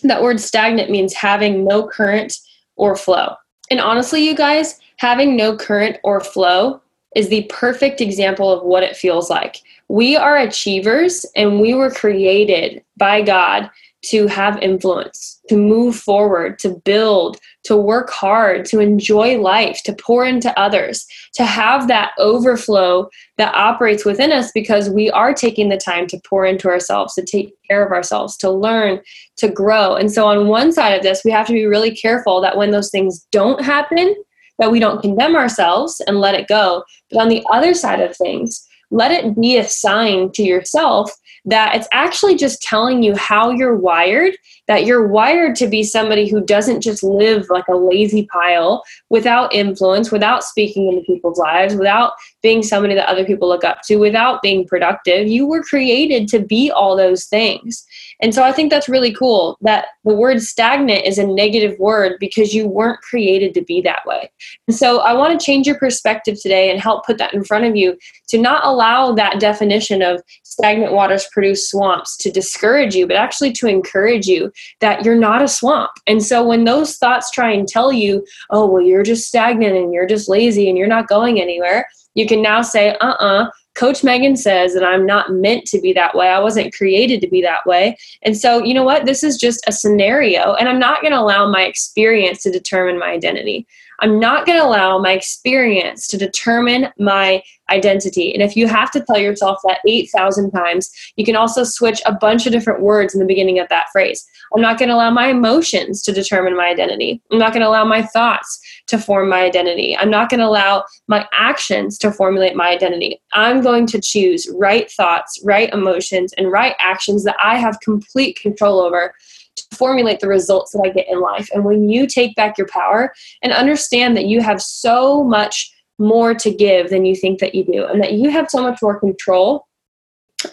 That 0.03 0.21
word 0.21 0.39
stagnant 0.39 0.91
means 0.91 1.13
having 1.13 1.65
no 1.65 1.87
current 1.87 2.33
or 2.75 2.95
flow. 2.95 3.35
And 3.71 3.79
honestly, 3.79 4.23
you 4.23 4.35
guys, 4.35 4.79
having 4.97 5.35
no 5.35 5.55
current 5.55 5.97
or 6.03 6.19
flow 6.19 6.81
is 7.15 7.29
the 7.29 7.43
perfect 7.49 8.01
example 8.01 8.51
of 8.51 8.63
what 8.63 8.83
it 8.83 8.95
feels 8.95 9.29
like. 9.29 9.57
We 9.87 10.15
are 10.15 10.37
achievers 10.37 11.25
and 11.35 11.59
we 11.59 11.73
were 11.73 11.91
created 11.91 12.83
by 12.97 13.21
God 13.21 13.69
to 14.03 14.25
have 14.27 14.57
influence, 14.59 15.39
to 15.47 15.55
move 15.55 15.95
forward, 15.95 16.57
to 16.59 16.81
build, 16.85 17.37
to 17.63 17.77
work 17.77 18.09
hard, 18.09 18.65
to 18.65 18.79
enjoy 18.79 19.37
life, 19.37 19.81
to 19.83 19.93
pour 19.93 20.25
into 20.25 20.57
others, 20.59 21.05
to 21.35 21.45
have 21.45 21.87
that 21.87 22.11
overflow 22.17 23.07
that 23.37 23.53
operates 23.53 24.03
within 24.03 24.31
us 24.31 24.51
because 24.53 24.89
we 24.89 25.11
are 25.11 25.33
taking 25.33 25.69
the 25.69 25.77
time 25.77 26.07
to 26.07 26.19
pour 26.27 26.45
into 26.45 26.67
ourselves, 26.67 27.13
to 27.13 27.23
take 27.23 27.53
care 27.69 27.85
of 27.85 27.91
ourselves, 27.91 28.35
to 28.37 28.49
learn, 28.49 28.99
to 29.37 29.47
grow. 29.47 29.95
And 29.95 30.11
so, 30.11 30.25
on 30.25 30.47
one 30.47 30.71
side 30.71 30.93
of 30.93 31.03
this, 31.03 31.23
we 31.23 31.31
have 31.31 31.47
to 31.47 31.53
be 31.53 31.65
really 31.65 31.95
careful 31.95 32.41
that 32.41 32.57
when 32.57 32.71
those 32.71 32.89
things 32.89 33.27
don't 33.31 33.63
happen, 33.63 34.15
that 34.57 34.71
we 34.71 34.79
don't 34.79 35.01
condemn 35.01 35.35
ourselves 35.35 36.01
and 36.07 36.19
let 36.19 36.35
it 36.35 36.47
go. 36.47 36.83
But 37.11 37.21
on 37.21 37.29
the 37.29 37.45
other 37.51 37.73
side 37.73 37.99
of 37.99 38.15
things, 38.15 38.67
let 38.91 39.11
it 39.11 39.39
be 39.39 39.57
a 39.57 39.67
sign 39.67 40.31
to 40.33 40.43
yourself 40.43 41.11
that 41.45 41.75
it's 41.75 41.87
actually 41.91 42.35
just 42.35 42.61
telling 42.61 43.01
you 43.01 43.15
how 43.15 43.49
you're 43.49 43.75
wired, 43.75 44.35
that 44.67 44.85
you're 44.85 45.07
wired 45.07 45.55
to 45.55 45.67
be 45.67 45.83
somebody 45.83 46.29
who 46.29 46.43
doesn't 46.45 46.81
just 46.81 47.01
live 47.01 47.49
like 47.49 47.67
a 47.67 47.75
lazy 47.75 48.27
pile 48.27 48.83
without 49.09 49.51
influence, 49.53 50.11
without 50.11 50.43
speaking 50.43 50.87
into 50.87 51.03
people's 51.05 51.39
lives, 51.39 51.73
without 51.73 52.13
being 52.43 52.61
somebody 52.61 52.93
that 52.93 53.09
other 53.09 53.25
people 53.25 53.47
look 53.47 53.63
up 53.63 53.81
to, 53.83 53.95
without 53.95 54.41
being 54.41 54.67
productive. 54.67 55.27
You 55.27 55.47
were 55.47 55.63
created 55.63 56.27
to 56.29 56.39
be 56.39 56.69
all 56.69 56.95
those 56.95 57.25
things. 57.25 57.83
And 58.21 58.35
so 58.35 58.43
I 58.43 58.51
think 58.51 58.69
that's 58.69 58.87
really 58.87 59.13
cool 59.13 59.57
that 59.61 59.87
the 60.05 60.13
word 60.13 60.41
stagnant 60.41 61.05
is 61.05 61.17
a 61.17 61.25
negative 61.25 61.77
word 61.79 62.17
because 62.19 62.53
you 62.53 62.67
weren't 62.67 63.01
created 63.01 63.53
to 63.55 63.63
be 63.63 63.81
that 63.81 64.05
way. 64.05 64.31
And 64.67 64.75
so 64.75 64.99
I 64.99 65.13
want 65.13 65.39
to 65.39 65.43
change 65.43 65.65
your 65.65 65.77
perspective 65.77 66.39
today 66.39 66.69
and 66.69 66.79
help 66.79 67.05
put 67.05 67.17
that 67.17 67.33
in 67.33 67.43
front 67.43 67.65
of 67.65 67.75
you 67.75 67.97
to 68.29 68.37
not 68.37 68.63
allow 68.63 69.11
that 69.13 69.39
definition 69.39 70.01
of 70.01 70.21
stagnant 70.43 70.93
waters 70.93 71.27
produce 71.31 71.69
swamps 71.69 72.15
to 72.17 72.31
discourage 72.31 72.95
you, 72.95 73.07
but 73.07 73.17
actually 73.17 73.51
to 73.53 73.67
encourage 73.67 74.27
you 74.27 74.51
that 74.79 75.03
you're 75.03 75.15
not 75.15 75.41
a 75.41 75.47
swamp. 75.47 75.91
And 76.07 76.23
so 76.23 76.45
when 76.45 76.63
those 76.63 76.97
thoughts 76.97 77.31
try 77.31 77.51
and 77.51 77.67
tell 77.67 77.91
you, 77.91 78.25
oh, 78.51 78.67
well, 78.67 78.81
you're 78.81 79.03
just 79.03 79.27
stagnant 79.27 79.75
and 79.75 79.93
you're 79.93 80.07
just 80.07 80.29
lazy 80.29 80.69
and 80.69 80.77
you're 80.77 80.87
not 80.87 81.07
going 81.07 81.41
anywhere, 81.41 81.87
you 82.13 82.27
can 82.27 82.41
now 82.41 82.61
say, 82.61 82.95
uh 82.95 83.07
uh-uh, 83.07 83.43
uh 83.43 83.49
Coach 83.75 84.03
Megan 84.03 84.35
says 84.35 84.73
that 84.73 84.83
I'm 84.83 85.05
not 85.05 85.31
meant 85.31 85.65
to 85.67 85.79
be 85.79 85.93
that 85.93 86.15
way. 86.15 86.27
I 86.27 86.39
wasn't 86.39 86.73
created 86.73 87.21
to 87.21 87.27
be 87.27 87.41
that 87.41 87.65
way. 87.65 87.97
And 88.21 88.37
so, 88.37 88.63
you 88.63 88.73
know 88.73 88.83
what? 88.83 89.05
This 89.05 89.23
is 89.23 89.37
just 89.37 89.63
a 89.67 89.71
scenario, 89.71 90.53
and 90.55 90.67
I'm 90.67 90.79
not 90.79 91.01
going 91.01 91.13
to 91.13 91.19
allow 91.19 91.49
my 91.49 91.63
experience 91.63 92.43
to 92.43 92.51
determine 92.51 92.99
my 92.99 93.07
identity. 93.07 93.65
I'm 94.01 94.19
not 94.19 94.47
going 94.47 94.57
to 94.59 94.65
allow 94.65 94.97
my 94.97 95.11
experience 95.11 96.07
to 96.07 96.17
determine 96.17 96.89
my 96.97 97.43
identity. 97.69 98.33
And 98.33 98.41
if 98.41 98.55
you 98.55 98.67
have 98.67 98.89
to 98.91 98.99
tell 99.01 99.19
yourself 99.19 99.59
that 99.63 99.79
8,000 99.87 100.51
times, 100.51 100.89
you 101.15 101.23
can 101.23 101.35
also 101.35 101.63
switch 101.63 102.01
a 102.05 102.13
bunch 102.13 102.45
of 102.45 102.51
different 102.51 102.81
words 102.81 103.13
in 103.13 103.19
the 103.19 103.27
beginning 103.27 103.59
of 103.59 103.69
that 103.69 103.87
phrase. 103.91 104.25
I'm 104.53 104.61
not 104.61 104.79
going 104.79 104.89
to 104.89 104.95
allow 104.95 105.11
my 105.11 105.27
emotions 105.27 106.01
to 106.03 106.11
determine 106.11 106.57
my 106.57 106.67
identity. 106.67 107.21
I'm 107.31 107.37
not 107.37 107.53
going 107.53 107.61
to 107.61 107.69
allow 107.69 107.85
my 107.85 108.01
thoughts 108.01 108.59
to 108.91 108.99
form 108.99 109.29
my 109.29 109.41
identity. 109.41 109.97
I'm 109.97 110.11
not 110.11 110.29
going 110.29 110.41
to 110.41 110.45
allow 110.45 110.83
my 111.07 111.27
actions 111.33 111.97
to 111.99 112.11
formulate 112.11 112.55
my 112.55 112.69
identity. 112.69 113.21
I'm 113.33 113.61
going 113.61 113.87
to 113.87 113.99
choose 113.99 114.47
right 114.53 114.91
thoughts, 114.91 115.41
right 115.43 115.73
emotions, 115.73 116.33
and 116.33 116.51
right 116.51 116.75
actions 116.79 117.23
that 117.23 117.37
I 117.43 117.57
have 117.57 117.79
complete 117.81 118.39
control 118.39 118.79
over 118.79 119.13
to 119.55 119.63
formulate 119.75 120.19
the 120.19 120.27
results 120.27 120.71
that 120.71 120.83
I 120.85 120.89
get 120.89 121.07
in 121.09 121.19
life. 121.21 121.49
And 121.53 121.65
when 121.65 121.89
you 121.89 122.05
take 122.05 122.35
back 122.35 122.57
your 122.57 122.67
power 122.67 123.13
and 123.41 123.53
understand 123.53 124.15
that 124.17 124.25
you 124.25 124.41
have 124.41 124.61
so 124.61 125.23
much 125.23 125.73
more 125.97 126.33
to 126.33 126.51
give 126.51 126.89
than 126.89 127.05
you 127.05 127.15
think 127.15 127.39
that 127.39 127.55
you 127.55 127.63
do, 127.63 127.85
and 127.85 128.01
that 128.01 128.13
you 128.13 128.29
have 128.29 128.49
so 128.49 128.61
much 128.61 128.79
more 128.81 128.99
control 128.99 129.67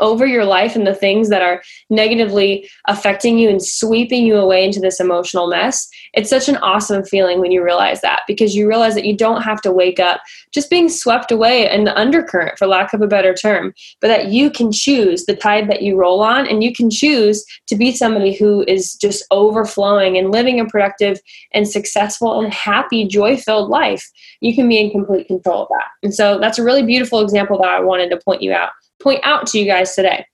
over 0.00 0.26
your 0.26 0.44
life 0.44 0.76
and 0.76 0.86
the 0.86 0.94
things 0.94 1.28
that 1.28 1.42
are 1.42 1.62
negatively 1.90 2.68
affecting 2.86 3.38
you 3.38 3.48
and 3.48 3.64
sweeping 3.64 4.24
you 4.24 4.36
away 4.36 4.64
into 4.64 4.80
this 4.80 5.00
emotional 5.00 5.48
mess. 5.48 5.88
It's 6.14 6.30
such 6.30 6.48
an 6.48 6.56
awesome 6.58 7.04
feeling 7.04 7.40
when 7.40 7.52
you 7.52 7.62
realize 7.62 8.00
that 8.00 8.22
because 8.26 8.54
you 8.54 8.68
realize 8.68 8.94
that 8.94 9.04
you 9.04 9.16
don't 9.16 9.42
have 9.42 9.60
to 9.62 9.72
wake 9.72 10.00
up 10.00 10.20
just 10.52 10.70
being 10.70 10.88
swept 10.88 11.30
away 11.30 11.70
in 11.70 11.84
the 11.84 11.96
undercurrent, 11.98 12.58
for 12.58 12.66
lack 12.66 12.92
of 12.92 13.02
a 13.02 13.06
better 13.06 13.34
term, 13.34 13.72
but 14.00 14.08
that 14.08 14.28
you 14.28 14.50
can 14.50 14.72
choose 14.72 15.24
the 15.26 15.36
tide 15.36 15.68
that 15.70 15.82
you 15.82 15.96
roll 15.96 16.20
on 16.20 16.46
and 16.46 16.64
you 16.64 16.72
can 16.72 16.90
choose 16.90 17.44
to 17.66 17.76
be 17.76 17.92
somebody 17.92 18.34
who 18.34 18.64
is 18.66 18.94
just 18.94 19.24
overflowing 19.30 20.16
and 20.16 20.32
living 20.32 20.60
a 20.60 20.66
productive 20.66 21.18
and 21.52 21.68
successful 21.68 22.40
and 22.40 22.52
happy, 22.52 23.06
joy 23.06 23.36
filled 23.36 23.68
life. 23.68 24.08
You 24.40 24.54
can 24.54 24.68
be 24.68 24.78
in 24.78 24.90
complete 24.90 25.26
control 25.26 25.62
of 25.62 25.68
that. 25.68 25.88
And 26.02 26.14
so 26.14 26.38
that's 26.38 26.58
a 26.58 26.64
really 26.64 26.82
beautiful 26.82 27.20
example 27.20 27.58
that 27.58 27.68
I 27.68 27.80
wanted 27.80 28.10
to 28.10 28.18
point 28.18 28.42
you 28.42 28.52
out 28.52 28.70
point 29.00 29.20
out 29.24 29.46
to 29.48 29.58
you 29.58 29.66
guys 29.66 29.94
today. 29.94 30.24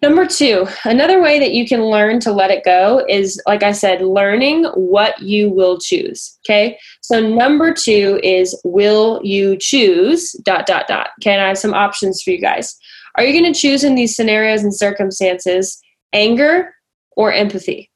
Number 0.00 0.26
two, 0.26 0.64
another 0.84 1.20
way 1.20 1.40
that 1.40 1.52
you 1.52 1.66
can 1.66 1.86
learn 1.86 2.20
to 2.20 2.30
let 2.30 2.52
it 2.52 2.64
go 2.64 3.04
is, 3.08 3.40
like 3.48 3.64
I 3.64 3.72
said, 3.72 4.00
learning 4.00 4.64
what 4.74 5.20
you 5.20 5.50
will 5.50 5.78
choose. 5.78 6.38
Okay. 6.46 6.78
So, 7.02 7.20
number 7.20 7.74
two 7.74 8.20
is 8.22 8.58
will 8.64 9.20
you 9.24 9.56
choose 9.56 10.32
dot, 10.44 10.66
dot, 10.66 10.86
dot. 10.86 11.08
Okay. 11.20 11.32
And 11.32 11.42
I 11.42 11.48
have 11.48 11.58
some 11.58 11.74
options 11.74 12.22
for 12.22 12.30
you 12.30 12.40
guys. 12.40 12.76
Are 13.16 13.24
you 13.24 13.32
going 13.32 13.52
to 13.52 13.60
choose 13.60 13.82
in 13.82 13.96
these 13.96 14.14
scenarios 14.14 14.62
and 14.62 14.74
circumstances 14.74 15.80
anger 16.12 16.72
or 17.16 17.32
empathy? 17.32 17.90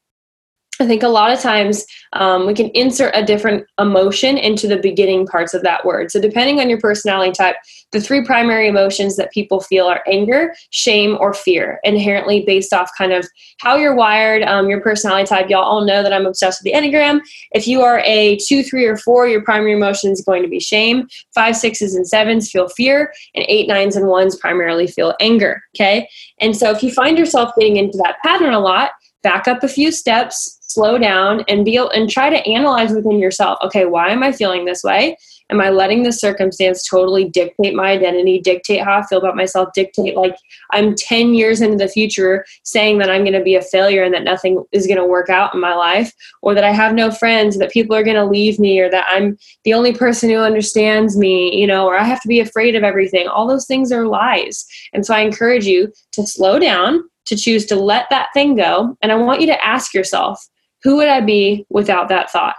I 0.81 0.87
think 0.87 1.03
a 1.03 1.07
lot 1.07 1.31
of 1.31 1.39
times 1.39 1.85
um, 2.13 2.47
we 2.47 2.53
can 2.53 2.69
insert 2.71 3.15
a 3.15 3.23
different 3.23 3.65
emotion 3.79 4.37
into 4.37 4.67
the 4.67 4.77
beginning 4.77 5.25
parts 5.25 5.53
of 5.53 5.61
that 5.63 5.85
word. 5.85 6.11
So, 6.11 6.19
depending 6.19 6.59
on 6.59 6.69
your 6.69 6.79
personality 6.79 7.31
type, 7.31 7.55
the 7.93 8.01
three 8.01 8.23
primary 8.23 8.67
emotions 8.67 9.15
that 9.15 9.31
people 9.31 9.61
feel 9.61 9.85
are 9.85 10.03
anger, 10.07 10.53
shame, 10.71 11.15
or 11.19 11.33
fear, 11.33 11.79
inherently 11.83 12.41
based 12.41 12.73
off 12.73 12.89
kind 12.97 13.13
of 13.13 13.25
how 13.59 13.75
you're 13.75 13.95
wired, 13.95 14.43
um, 14.43 14.67
your 14.69 14.81
personality 14.81 15.25
type. 15.25 15.49
Y'all 15.49 15.63
all 15.63 15.85
know 15.85 16.03
that 16.03 16.11
I'm 16.11 16.25
obsessed 16.25 16.61
with 16.61 16.73
the 16.73 16.77
Enneagram. 16.77 17.21
If 17.51 17.67
you 17.67 17.81
are 17.81 17.99
a 17.99 18.37
two, 18.37 18.63
three, 18.63 18.85
or 18.85 18.97
four, 18.97 19.27
your 19.27 19.43
primary 19.43 19.73
emotion 19.73 20.11
is 20.11 20.21
going 20.21 20.41
to 20.41 20.49
be 20.49 20.59
shame. 20.59 21.07
Five, 21.33 21.55
sixes, 21.55 21.95
and 21.95 22.07
sevens 22.07 22.51
feel 22.51 22.67
fear, 22.67 23.13
and 23.35 23.45
eight, 23.47 23.67
nines, 23.67 23.95
and 23.95 24.07
ones 24.07 24.35
primarily 24.35 24.87
feel 24.87 25.13
anger. 25.19 25.61
Okay. 25.75 26.09
And 26.39 26.57
so, 26.57 26.71
if 26.71 26.83
you 26.83 26.91
find 26.91 27.17
yourself 27.17 27.51
getting 27.57 27.77
into 27.77 27.97
that 27.99 28.17
pattern 28.23 28.53
a 28.53 28.59
lot, 28.59 28.91
back 29.21 29.47
up 29.47 29.63
a 29.63 29.67
few 29.67 29.91
steps, 29.91 30.59
slow 30.73 30.97
down 30.97 31.43
and 31.47 31.65
be 31.65 31.77
and 31.77 32.09
try 32.09 32.29
to 32.29 32.47
analyze 32.47 32.91
within 32.93 33.19
yourself 33.19 33.57
okay 33.63 33.85
why 33.85 34.09
am 34.09 34.23
i 34.23 34.31
feeling 34.31 34.65
this 34.65 34.83
way? 34.83 35.17
Am 35.49 35.59
i 35.59 35.69
letting 35.69 36.03
the 36.03 36.11
circumstance 36.11 36.87
totally 36.87 37.29
dictate 37.29 37.75
my 37.75 37.91
identity 37.91 38.39
dictate 38.39 38.83
how 38.83 38.97
i 38.97 39.03
feel 39.03 39.19
about 39.19 39.35
myself 39.35 39.69
dictate 39.73 40.15
like 40.15 40.35
i'm 40.71 40.95
10 40.95 41.33
years 41.33 41.61
into 41.61 41.77
the 41.77 41.87
future 41.87 42.45
saying 42.63 42.97
that 42.99 43.09
i'm 43.09 43.23
going 43.23 43.33
to 43.33 43.43
be 43.43 43.55
a 43.55 43.61
failure 43.61 44.03
and 44.03 44.13
that 44.13 44.23
nothing 44.23 44.63
is 44.71 44.87
going 44.87 44.97
to 44.97 45.05
work 45.05 45.29
out 45.29 45.53
in 45.53 45.59
my 45.59 45.75
life 45.75 46.13
or 46.41 46.53
that 46.53 46.63
i 46.63 46.71
have 46.71 46.93
no 46.93 47.11
friends 47.11 47.57
that 47.57 47.71
people 47.71 47.95
are 47.95 48.03
going 48.03 48.15
to 48.15 48.25
leave 48.25 48.57
me 48.57 48.79
or 48.79 48.89
that 48.89 49.05
i'm 49.09 49.37
the 49.63 49.73
only 49.73 49.93
person 49.93 50.29
who 50.29 50.37
understands 50.37 51.17
me 51.17 51.55
you 51.55 51.67
know 51.67 51.85
or 51.85 51.97
i 51.97 52.03
have 52.03 52.21
to 52.21 52.27
be 52.27 52.39
afraid 52.39 52.75
of 52.75 52.83
everything. 52.83 53.27
All 53.27 53.47
those 53.47 53.65
things 53.65 53.91
are 53.91 54.07
lies. 54.07 54.65
And 54.93 55.05
so 55.05 55.13
i 55.13 55.19
encourage 55.19 55.65
you 55.65 55.91
to 56.13 56.25
slow 56.25 56.59
down 56.59 57.03
to 57.25 57.35
choose 57.35 57.65
to 57.67 57.75
let 57.75 58.07
that 58.09 58.29
thing 58.33 58.55
go. 58.55 58.97
And 59.01 59.11
i 59.11 59.15
want 59.15 59.41
you 59.41 59.47
to 59.47 59.65
ask 59.65 59.93
yourself 59.93 60.45
who 60.83 60.97
would 60.97 61.07
I 61.07 61.21
be 61.21 61.65
without 61.69 62.09
that 62.09 62.29
thought? 62.29 62.55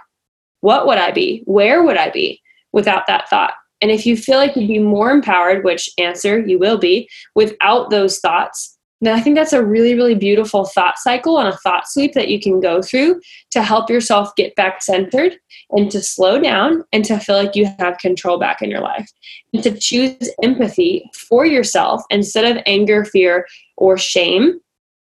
What 0.60 0.86
would 0.86 0.98
I 0.98 1.10
be? 1.10 1.42
Where 1.44 1.82
would 1.82 1.96
I 1.98 2.10
be 2.10 2.40
without 2.72 3.06
that 3.06 3.28
thought? 3.28 3.52
And 3.82 3.90
if 3.90 4.06
you 4.06 4.16
feel 4.16 4.38
like 4.38 4.56
you'd 4.56 4.68
be 4.68 4.78
more 4.78 5.10
empowered, 5.10 5.62
which 5.62 5.90
answer 5.98 6.38
you 6.38 6.58
will 6.58 6.78
be, 6.78 7.06
without 7.34 7.90
those 7.90 8.18
thoughts, 8.18 8.78
And 9.06 9.14
I 9.14 9.20
think 9.20 9.36
that's 9.36 9.52
a 9.52 9.64
really, 9.64 9.94
really 9.94 10.14
beautiful 10.14 10.64
thought 10.64 10.98
cycle 10.98 11.38
and 11.38 11.48
a 11.48 11.56
thought 11.58 11.86
sweep 11.86 12.14
that 12.14 12.28
you 12.28 12.40
can 12.40 12.60
go 12.60 12.80
through 12.80 13.20
to 13.50 13.62
help 13.62 13.90
yourself 13.90 14.34
get 14.36 14.54
back 14.54 14.82
centered 14.82 15.36
and 15.70 15.90
to 15.90 16.00
slow 16.00 16.40
down 16.40 16.84
and 16.92 17.04
to 17.04 17.18
feel 17.18 17.36
like 17.36 17.54
you 17.54 17.66
have 17.78 17.98
control 17.98 18.38
back 18.38 18.62
in 18.62 18.70
your 18.70 18.80
life. 18.80 19.10
And 19.52 19.62
to 19.62 19.76
choose 19.76 20.30
empathy 20.42 21.10
for 21.28 21.44
yourself 21.44 22.02
instead 22.08 22.56
of 22.56 22.62
anger, 22.66 23.04
fear, 23.04 23.46
or 23.76 23.98
shame. 23.98 24.60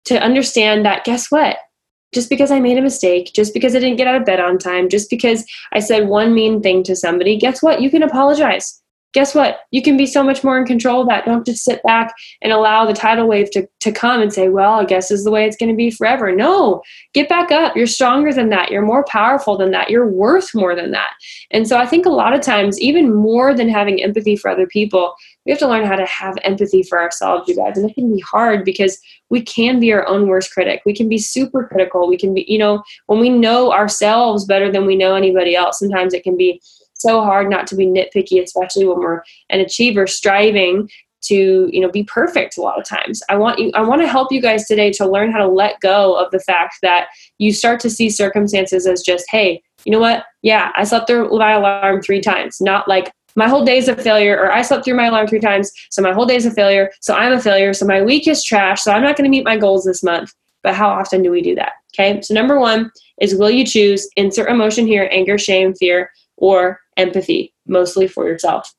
To 0.05 0.19
understand 0.19 0.85
that, 0.85 1.03
guess 1.03 1.29
what? 1.29 1.57
Just 2.15 2.29
because 2.29 2.49
I 2.49 2.61
made 2.61 2.77
a 2.77 2.81
mistake, 2.81 3.31
just 3.33 3.53
because 3.53 3.75
I 3.75 3.79
didn't 3.79 3.97
get 3.97 4.07
out 4.07 4.15
of 4.15 4.25
bed 4.25 4.39
on 4.39 4.57
time, 4.57 4.87
just 4.87 5.09
because 5.09 5.45
I 5.73 5.79
said 5.79 6.07
one 6.07 6.33
mean 6.33 6.61
thing 6.61 6.81
to 6.83 6.95
somebody, 6.95 7.37
guess 7.37 7.61
what? 7.61 7.81
You 7.81 7.89
can 7.91 8.03
apologize 8.03 8.81
guess 9.15 9.33
what? 9.33 9.61
You 9.71 9.81
can 9.81 9.95
be 9.95 10.05
so 10.05 10.21
much 10.21 10.43
more 10.43 10.57
in 10.57 10.65
control 10.65 11.01
of 11.01 11.07
that. 11.07 11.23
Don't 11.23 11.45
just 11.45 11.63
sit 11.63 11.81
back 11.83 12.13
and 12.41 12.51
allow 12.51 12.85
the 12.85 12.91
tidal 12.91 13.27
wave 13.27 13.49
to, 13.51 13.65
to 13.79 13.89
come 13.89 14.21
and 14.21 14.31
say, 14.31 14.49
well, 14.49 14.73
I 14.73 14.83
guess 14.83 15.07
this 15.07 15.19
is 15.19 15.23
the 15.23 15.31
way 15.31 15.45
it's 15.45 15.55
going 15.55 15.71
to 15.71 15.75
be 15.75 15.89
forever. 15.89 16.35
No, 16.35 16.83
get 17.13 17.29
back 17.29 17.49
up. 17.49 17.77
You're 17.77 17.87
stronger 17.87 18.33
than 18.33 18.49
that. 18.49 18.71
You're 18.71 18.81
more 18.81 19.05
powerful 19.05 19.57
than 19.57 19.71
that. 19.71 19.89
You're 19.89 20.11
worth 20.11 20.53
more 20.53 20.75
than 20.75 20.91
that. 20.91 21.11
And 21.49 21.65
so 21.65 21.77
I 21.77 21.85
think 21.85 22.05
a 22.05 22.09
lot 22.09 22.33
of 22.33 22.41
times, 22.41 22.77
even 22.81 23.15
more 23.15 23.53
than 23.53 23.69
having 23.69 24.03
empathy 24.03 24.35
for 24.35 24.51
other 24.51 24.67
people, 24.67 25.15
we 25.45 25.51
have 25.53 25.59
to 25.59 25.67
learn 25.67 25.85
how 25.85 25.95
to 25.95 26.05
have 26.05 26.37
empathy 26.43 26.83
for 26.83 27.01
ourselves, 27.01 27.47
you 27.47 27.55
guys. 27.55 27.77
And 27.77 27.89
it 27.89 27.93
can 27.93 28.13
be 28.13 28.19
hard 28.19 28.65
because 28.65 28.99
we 29.29 29.41
can 29.41 29.79
be 29.79 29.93
our 29.93 30.05
own 30.09 30.27
worst 30.27 30.51
critic. 30.51 30.81
We 30.85 30.93
can 30.93 31.07
be 31.07 31.19
super 31.19 31.65
critical. 31.65 32.09
We 32.09 32.17
can 32.17 32.33
be, 32.33 32.43
you 32.49 32.57
know, 32.57 32.83
when 33.05 33.21
we 33.21 33.29
know 33.29 33.71
ourselves 33.71 34.43
better 34.43 34.69
than 34.69 34.85
we 34.85 34.97
know 34.97 35.15
anybody 35.15 35.55
else, 35.55 35.79
sometimes 35.79 36.13
it 36.13 36.23
can 36.23 36.35
be 36.35 36.61
so 37.05 37.23
hard 37.23 37.49
not 37.49 37.67
to 37.67 37.75
be 37.75 37.85
nitpicky, 37.85 38.41
especially 38.41 38.85
when 38.85 38.99
we're 38.99 39.21
an 39.49 39.59
achiever 39.59 40.07
striving 40.07 40.89
to 41.25 41.69
you 41.71 41.81
know 41.81 41.89
be 41.89 42.03
perfect 42.03 42.57
a 42.57 42.61
lot 42.61 42.79
of 42.79 42.85
times. 42.87 43.21
I 43.29 43.35
want 43.35 43.59
you 43.59 43.71
i 43.73 43.81
want 43.81 44.01
to 44.01 44.07
help 44.07 44.31
you 44.31 44.41
guys 44.41 44.65
today 44.65 44.91
to 44.93 45.09
learn 45.09 45.31
how 45.31 45.39
to 45.39 45.47
let 45.47 45.79
go 45.79 46.15
of 46.15 46.31
the 46.31 46.39
fact 46.39 46.75
that 46.81 47.07
you 47.39 47.51
start 47.51 47.79
to 47.81 47.89
see 47.89 48.09
circumstances 48.09 48.87
as 48.87 49.01
just 49.01 49.25
hey 49.29 49.61
you 49.85 49.91
know 49.91 49.99
what? 49.99 50.25
Yeah 50.41 50.71
i 50.75 50.83
slept 50.83 51.07
through 51.07 51.29
my 51.37 51.53
alarm 51.53 52.01
three 52.01 52.21
times. 52.21 52.61
Not 52.61 52.87
like 52.87 53.11
my 53.35 53.49
whole 53.49 53.65
day's 53.65 53.87
a 53.87 53.95
failure 53.95 54.37
or 54.37 54.51
i 54.51 54.61
slept 54.61 54.85
through 54.85 54.95
my 54.95 55.07
alarm 55.07 55.27
three 55.27 55.39
times 55.39 55.71
so 55.89 56.01
my 56.01 56.13
whole 56.13 56.25
day's 56.25 56.45
a 56.45 56.51
failure 56.51 56.89
so 57.01 57.13
i'm 57.13 57.33
a 57.33 57.41
failure 57.41 57.73
so 57.73 57.85
my 57.85 58.01
week 58.01 58.27
is 58.29 58.43
trash 58.43 58.81
so 58.81 58.91
i'm 58.93 59.03
not 59.03 59.17
going 59.17 59.25
to 59.25 59.35
meet 59.35 59.43
my 59.45 59.57
goals 59.57 59.83
this 59.83 60.03
month. 60.03 60.33
But 60.63 60.73
how 60.73 60.89
often 60.89 61.21
do 61.21 61.29
we 61.29 61.41
do 61.41 61.53
that? 61.55 61.73
Okay 61.93 62.21
so 62.21 62.33
number 62.33 62.59
one 62.59 62.91
is 63.21 63.35
will 63.35 63.51
you 63.51 63.65
choose 63.65 64.07
insert 64.15 64.49
emotion 64.49 64.85
here 64.85 65.09
anger 65.11 65.37
shame 65.37 65.73
fear 65.73 66.11
or 66.37 66.79
empathy, 66.97 67.53
mostly 67.67 68.07
for 68.07 68.27
yourself. 68.27 68.73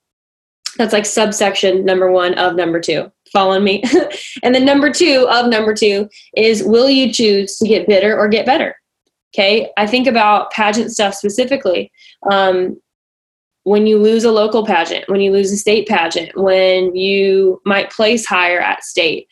That's 0.76 0.92
like 0.92 1.06
subsection 1.06 1.84
number 1.84 2.10
one 2.10 2.34
of 2.34 2.54
number 2.54 2.80
two. 2.80 3.10
Following 3.32 3.64
me. 3.64 3.82
and 4.42 4.54
then 4.54 4.64
number 4.64 4.90
two 4.90 5.26
of 5.30 5.48
number 5.48 5.74
two 5.74 6.08
is 6.36 6.62
will 6.62 6.88
you 6.88 7.12
choose 7.12 7.56
to 7.58 7.66
get 7.66 7.88
bitter 7.88 8.18
or 8.18 8.28
get 8.28 8.46
better? 8.46 8.76
Okay. 9.34 9.70
I 9.76 9.86
think 9.86 10.06
about 10.06 10.50
pageant 10.50 10.92
stuff 10.92 11.14
specifically. 11.14 11.90
Um, 12.30 12.80
when 13.64 13.86
you 13.86 13.98
lose 13.98 14.22
a 14.22 14.30
local 14.30 14.64
pageant, 14.64 15.08
when 15.08 15.20
you 15.20 15.32
lose 15.32 15.50
a 15.50 15.56
state 15.56 15.88
pageant, 15.88 16.30
when 16.36 16.94
you 16.94 17.60
might 17.64 17.90
place 17.90 18.24
higher 18.24 18.60
at 18.60 18.84
state, 18.84 19.26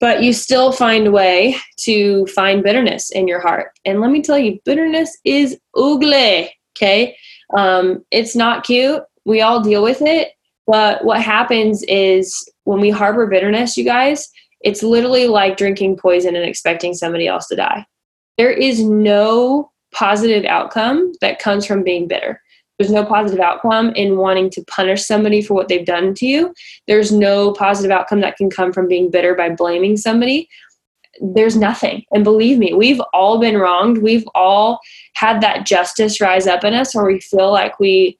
but 0.00 0.22
you 0.22 0.32
still 0.32 0.72
find 0.72 1.06
a 1.06 1.10
way 1.12 1.56
to 1.80 2.26
find 2.26 2.62
bitterness 2.62 3.10
in 3.10 3.28
your 3.28 3.40
heart. 3.40 3.70
And 3.84 4.00
let 4.00 4.10
me 4.10 4.20
tell 4.20 4.38
you, 4.38 4.58
bitterness 4.64 5.16
is 5.24 5.58
ugly. 5.76 6.52
Okay. 6.76 7.16
Um, 7.56 8.04
it's 8.10 8.36
not 8.36 8.64
cute. 8.64 9.02
We 9.24 9.40
all 9.40 9.62
deal 9.62 9.82
with 9.82 10.02
it. 10.02 10.32
But 10.66 11.04
what 11.04 11.22
happens 11.22 11.82
is 11.84 12.48
when 12.64 12.80
we 12.80 12.90
harbor 12.90 13.26
bitterness, 13.26 13.76
you 13.76 13.84
guys, 13.84 14.28
it's 14.60 14.82
literally 14.82 15.26
like 15.26 15.56
drinking 15.56 15.96
poison 15.96 16.36
and 16.36 16.44
expecting 16.44 16.92
somebody 16.92 17.26
else 17.26 17.46
to 17.48 17.56
die. 17.56 17.86
There 18.36 18.50
is 18.50 18.82
no 18.82 19.70
positive 19.94 20.44
outcome 20.44 21.12
that 21.22 21.38
comes 21.38 21.64
from 21.64 21.82
being 21.82 22.06
bitter. 22.06 22.42
There's 22.78 22.92
no 22.92 23.04
positive 23.04 23.40
outcome 23.40 23.90
in 23.90 24.18
wanting 24.18 24.50
to 24.50 24.64
punish 24.68 25.04
somebody 25.04 25.42
for 25.42 25.54
what 25.54 25.68
they've 25.68 25.86
done 25.86 26.14
to 26.14 26.26
you. 26.26 26.54
There's 26.86 27.10
no 27.10 27.52
positive 27.52 27.90
outcome 27.90 28.20
that 28.20 28.36
can 28.36 28.50
come 28.50 28.72
from 28.72 28.86
being 28.86 29.10
bitter 29.10 29.34
by 29.34 29.50
blaming 29.50 29.96
somebody 29.96 30.48
there's 31.20 31.56
nothing. 31.56 32.04
And 32.12 32.24
believe 32.24 32.58
me, 32.58 32.74
we've 32.74 33.00
all 33.12 33.40
been 33.40 33.58
wronged. 33.58 33.98
We've 33.98 34.26
all 34.34 34.80
had 35.14 35.40
that 35.40 35.66
justice 35.66 36.20
rise 36.20 36.46
up 36.46 36.64
in 36.64 36.74
us 36.74 36.94
where 36.94 37.06
we 37.06 37.20
feel 37.20 37.50
like 37.52 37.78
we 37.78 38.18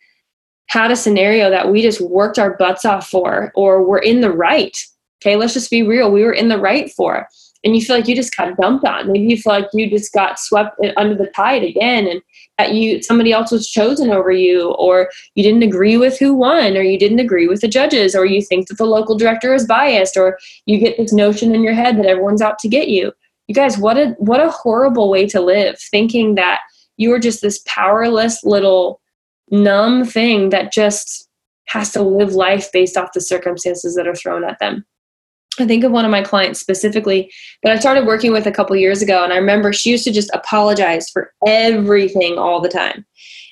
had 0.67 0.91
a 0.91 0.97
scenario 0.97 1.51
that 1.51 1.71
we 1.71 1.83
just 1.83 2.01
worked 2.01 2.39
our 2.39 2.57
butts 2.57 2.85
off 2.85 3.09
for, 3.09 3.53
or 3.55 3.83
we're 3.83 3.99
in 3.99 4.21
the 4.21 4.31
right. 4.31 4.77
Okay, 5.21 5.37
let's 5.37 5.55
just 5.55 5.71
be 5.71 5.83
real. 5.83 6.13
We 6.13 6.23
were 6.23 6.33
in 6.33 6.49
the 6.49 6.59
right 6.59 6.91
for. 6.93 7.27
And 7.65 7.75
you 7.75 7.85
feel 7.85 7.97
like 7.97 8.07
you 8.07 8.15
just 8.15 8.37
got 8.37 8.57
dumped 8.57 8.85
on. 8.87 9.11
Maybe 9.11 9.27
you 9.27 9.37
feel 9.37 9.53
like 9.53 9.69
you 9.73 9.91
just 9.91 10.13
got 10.13 10.39
swept 10.39 10.81
under 10.97 11.17
the 11.17 11.31
tide 11.35 11.65
again. 11.65 12.07
And 12.07 12.23
that 12.59 12.75
you 12.75 13.01
somebody 13.03 13.33
else 13.33 13.51
was 13.51 13.71
chosen 13.71 14.11
over 14.11 14.31
you 14.31 14.73
or 14.73 15.09
you 15.35 15.43
didn't 15.43 15.63
agree 15.63 15.97
with 15.97 16.19
who 16.19 16.35
won 16.35 16.77
or 16.77 16.83
you 16.83 16.99
didn't 16.99 17.21
agree 17.21 17.47
with 17.47 17.61
the 17.61 17.69
judges 17.69 18.15
or 18.15 18.27
you 18.27 18.43
think 18.43 18.69
that 18.69 18.77
the 18.77 18.85
local 18.85 19.17
director 19.17 19.55
is 19.55 19.65
biased 19.65 20.17
or 20.17 20.39
you 20.67 20.79
get 20.79 20.97
this 20.99 21.13
notion 21.13 21.55
in 21.55 21.63
your 21.63 21.73
head 21.73 21.97
that 21.97 22.07
everyone's 22.07 22.43
out 22.43 22.59
to 22.59 22.69
get 22.69 22.89
you 22.89 23.13
you 23.47 23.55
guys 23.55 23.79
what 23.79 23.97
a 23.97 24.09
what 24.19 24.41
a 24.41 24.51
horrible 24.51 25.09
way 25.09 25.25
to 25.27 25.41
live 25.41 25.79
thinking 25.79 26.35
that 26.35 26.61
you 26.97 27.13
are 27.13 27.21
just 27.21 27.41
this 27.41 27.63
powerless 27.65 28.45
little 28.45 29.01
numb 29.51 30.05
thing 30.05 30.51
that 30.51 30.73
just 30.73 31.29
has 31.67 31.93
to 31.93 32.03
live 32.03 32.33
life 32.33 32.71
based 32.73 32.97
off 32.97 33.13
the 33.15 33.21
circumstances 33.21 33.95
that 33.95 34.09
are 34.09 34.15
thrown 34.15 34.45
at 34.45 34.59
them 34.59 34.85
I 35.61 35.67
think 35.67 35.83
of 35.85 35.93
one 35.93 36.05
of 36.05 36.11
my 36.11 36.23
clients 36.23 36.61
specifically 36.61 37.33
that 37.63 37.73
I 37.73 37.79
started 37.79 38.07
working 38.07 38.33
with 38.33 38.47
a 38.47 38.53
couple 38.53 38.77
years 38.77 39.03
ago, 39.03 39.25
and 39.25 39.33
I 39.33 39.37
remember 39.37 39.73
she 39.73 39.91
used 39.91 40.05
to 40.05 40.13
just 40.13 40.31
apologize 40.33 41.09
for 41.11 41.33
everything 41.47 42.39
all 42.39 42.61
the 42.61 42.69
time. 42.69 43.05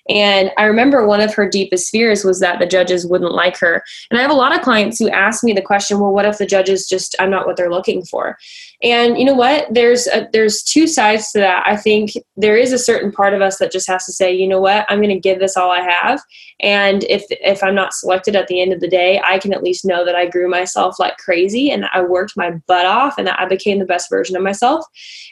And 0.09 0.52
I 0.56 0.64
remember 0.64 1.04
one 1.04 1.20
of 1.20 1.35
her 1.35 1.48
deepest 1.48 1.90
fears 1.90 2.24
was 2.24 2.38
that 2.40 2.61
the 2.61 2.66
judges 2.66 3.06
wouldn't 3.06 3.32
like 3.32 3.56
her. 3.59 3.82
And 4.11 4.18
I 4.18 4.22
have 4.22 4.30
a 4.30 4.35
lot 4.35 4.54
of 4.54 4.62
clients 4.62 4.98
who 4.98 5.09
ask 5.11 5.42
me 5.42 5.52
the 5.52 5.62
question, 5.62 5.98
well, 5.98 6.12
what 6.12 6.26
if 6.26 6.38
the 6.38 6.46
judges 6.46 6.87
just, 6.87 7.16
I'm 7.18 7.30
not 7.30 7.44
what 7.44 7.56
they're 7.56 7.70
looking 7.70 8.04
for? 8.04 8.38
And 8.82 9.18
you 9.18 9.24
know 9.24 9.34
what? 9.34 9.66
There's 9.70 10.06
a, 10.06 10.28
there's 10.32 10.62
two 10.62 10.86
sides 10.86 11.32
to 11.32 11.38
that. 11.38 11.66
I 11.66 11.76
think 11.76 12.12
there 12.36 12.56
is 12.56 12.72
a 12.72 12.78
certain 12.78 13.10
part 13.10 13.32
of 13.32 13.40
us 13.40 13.58
that 13.58 13.72
just 13.72 13.88
has 13.88 14.04
to 14.04 14.12
say, 14.12 14.34
you 14.34 14.46
know 14.46 14.60
what? 14.60 14.84
I'm 14.88 14.98
going 14.98 15.14
to 15.14 15.20
give 15.20 15.38
this 15.38 15.56
all 15.56 15.70
I 15.70 15.80
have. 15.80 16.20
And 16.60 17.04
if 17.04 17.24
if 17.30 17.62
I'm 17.62 17.74
not 17.74 17.94
selected 17.94 18.36
at 18.36 18.48
the 18.48 18.60
end 18.60 18.72
of 18.72 18.80
the 18.80 18.88
day, 18.88 19.20
I 19.24 19.38
can 19.38 19.54
at 19.54 19.62
least 19.62 19.84
know 19.84 20.04
that 20.04 20.14
I 20.14 20.26
grew 20.26 20.48
myself 20.48 20.98
like 20.98 21.16
crazy 21.16 21.70
and 21.70 21.86
I 21.92 22.02
worked 22.02 22.34
my 22.36 22.52
butt 22.66 22.86
off 22.86 23.16
and 23.16 23.26
that 23.26 23.40
I 23.40 23.46
became 23.46 23.78
the 23.78 23.84
best 23.84 24.10
version 24.10 24.36
of 24.36 24.42
myself. 24.42 24.84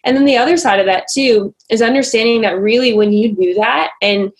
And 0.04 0.16
then 0.16 0.24
the 0.24 0.36
other 0.36 0.56
side 0.56 0.80
of 0.80 0.86
that 0.86 1.06
too 1.12 1.54
is 1.70 1.82
understanding 1.82 2.40
that 2.42 2.58
really 2.58 2.94
when 2.94 3.12
you 3.12 3.34
do 3.34 3.54
that 3.54 3.90
and 4.00 4.30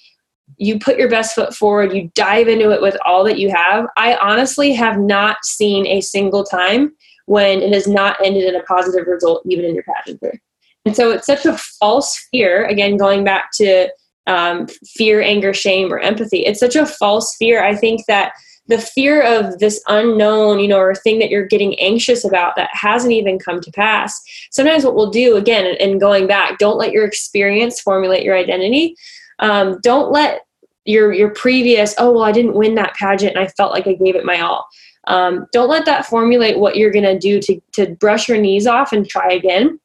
you 0.56 0.78
put 0.78 0.98
your 0.98 1.10
best 1.10 1.34
foot 1.34 1.54
forward, 1.54 1.92
you 1.92 2.10
dive 2.14 2.48
into 2.48 2.70
it 2.70 2.80
with 2.80 2.96
all 3.04 3.24
that 3.24 3.38
you 3.38 3.50
have. 3.50 3.86
I 3.96 4.16
honestly 4.16 4.72
have 4.72 4.98
not 4.98 5.44
seen 5.44 5.86
a 5.86 6.00
single 6.00 6.44
time 6.44 6.94
when 7.26 7.62
it 7.62 7.72
has 7.72 7.86
not 7.86 8.16
ended 8.24 8.44
in 8.44 8.56
a 8.56 8.62
positive 8.64 9.06
result, 9.06 9.42
even 9.46 9.64
in 9.64 9.74
your 9.74 9.84
pageantry. 9.84 10.40
And 10.84 10.94
so 10.94 11.10
it's 11.10 11.26
such 11.26 11.46
a 11.46 11.56
false 11.56 12.18
fear, 12.30 12.66
again, 12.66 12.96
going 12.96 13.24
back 13.24 13.50
to 13.54 13.88
um, 14.26 14.66
fear, 14.96 15.22
anger, 15.22 15.54
shame, 15.54 15.92
or 15.92 15.98
empathy. 15.98 16.44
It's 16.44 16.60
such 16.60 16.76
a 16.76 16.86
false 16.86 17.34
fear. 17.36 17.64
I 17.64 17.74
think 17.74 18.02
that 18.06 18.32
the 18.66 18.78
fear 18.78 19.22
of 19.22 19.58
this 19.58 19.82
unknown, 19.88 20.58
you 20.58 20.68
know, 20.68 20.78
or 20.78 20.94
thing 20.94 21.18
that 21.18 21.30
you're 21.30 21.46
getting 21.46 21.78
anxious 21.78 22.24
about 22.24 22.56
that 22.56 22.70
hasn't 22.72 23.12
even 23.12 23.38
come 23.38 23.60
to 23.60 23.70
pass. 23.72 24.18
Sometimes 24.50 24.84
what 24.84 24.94
we'll 24.94 25.10
do, 25.10 25.36
again, 25.36 25.76
and 25.80 26.00
going 26.00 26.26
back, 26.26 26.58
don't 26.58 26.78
let 26.78 26.92
your 26.92 27.04
experience 27.04 27.80
formulate 27.80 28.22
your 28.22 28.36
identity. 28.36 28.96
Um, 29.38 29.78
don't 29.82 30.10
let 30.10 30.42
your 30.86 31.12
your 31.12 31.30
previous, 31.30 31.94
oh 31.98 32.12
well, 32.12 32.24
I 32.24 32.32
didn't 32.32 32.54
win 32.54 32.74
that 32.74 32.94
pageant 32.94 33.36
and 33.36 33.44
I 33.44 33.48
felt 33.48 33.72
like 33.72 33.86
I 33.86 33.94
gave 33.94 34.16
it 34.16 34.24
my 34.24 34.40
all. 34.40 34.66
Um, 35.06 35.46
don't 35.52 35.68
let 35.68 35.84
that 35.86 36.06
formulate 36.06 36.58
what 36.58 36.76
you're 36.76 36.92
going 36.92 37.04
to 37.04 37.18
do 37.18 37.40
to 37.40 37.60
to 37.72 37.94
brush 37.96 38.28
your 38.28 38.38
knees 38.38 38.66
off 38.66 38.92
and 38.92 39.08
try 39.08 39.30
again. 39.32 39.78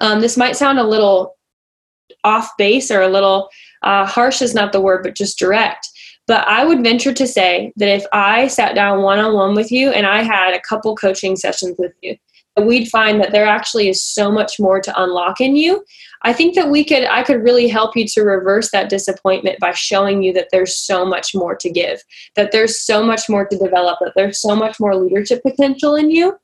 Um, 0.00 0.20
this 0.20 0.36
might 0.36 0.56
sound 0.56 0.78
a 0.78 0.84
little 0.84 1.34
off 2.24 2.50
base 2.58 2.90
or 2.90 3.02
a 3.02 3.08
little 3.08 3.48
uh, 3.82 4.04
harsh 4.04 4.42
is 4.42 4.54
not 4.54 4.72
the 4.72 4.80
word, 4.80 5.02
but 5.02 5.16
just 5.16 5.38
direct. 5.38 5.88
But 6.26 6.46
I 6.48 6.64
would 6.64 6.82
venture 6.82 7.14
to 7.14 7.26
say 7.26 7.72
that 7.76 7.88
if 7.88 8.04
I 8.12 8.48
sat 8.48 8.74
down 8.74 9.02
one 9.02 9.20
on 9.20 9.34
one 9.34 9.54
with 9.54 9.70
you 9.70 9.90
and 9.90 10.06
I 10.06 10.22
had 10.22 10.54
a 10.54 10.60
couple 10.60 10.96
coaching 10.96 11.36
sessions 11.36 11.76
with 11.78 11.92
you, 12.02 12.16
we'd 12.60 12.88
find 12.88 13.20
that 13.20 13.32
there 13.32 13.46
actually 13.46 13.88
is 13.88 14.02
so 14.02 14.32
much 14.32 14.58
more 14.58 14.80
to 14.80 15.02
unlock 15.02 15.40
in 15.40 15.54
you. 15.56 15.84
I 16.22 16.32
think 16.32 16.54
that 16.54 16.70
we 16.70 16.84
could 16.84 17.04
I 17.04 17.22
could 17.22 17.42
really 17.42 17.68
help 17.68 17.96
you 17.96 18.06
to 18.08 18.22
reverse 18.22 18.70
that 18.70 18.88
disappointment 18.88 19.58
by 19.60 19.72
showing 19.72 20.22
you 20.22 20.32
that 20.34 20.48
there's 20.52 20.76
so 20.76 21.04
much 21.04 21.34
more 21.34 21.54
to 21.56 21.70
give, 21.70 22.02
that 22.34 22.52
there's 22.52 22.80
so 22.80 23.02
much 23.02 23.28
more 23.28 23.46
to 23.46 23.58
develop, 23.58 23.98
that 24.00 24.12
there's 24.16 24.40
so 24.40 24.56
much 24.56 24.80
more 24.80 24.96
leadership 24.96 25.42
potential 25.42 25.94
in 25.94 26.10
you 26.10 26.36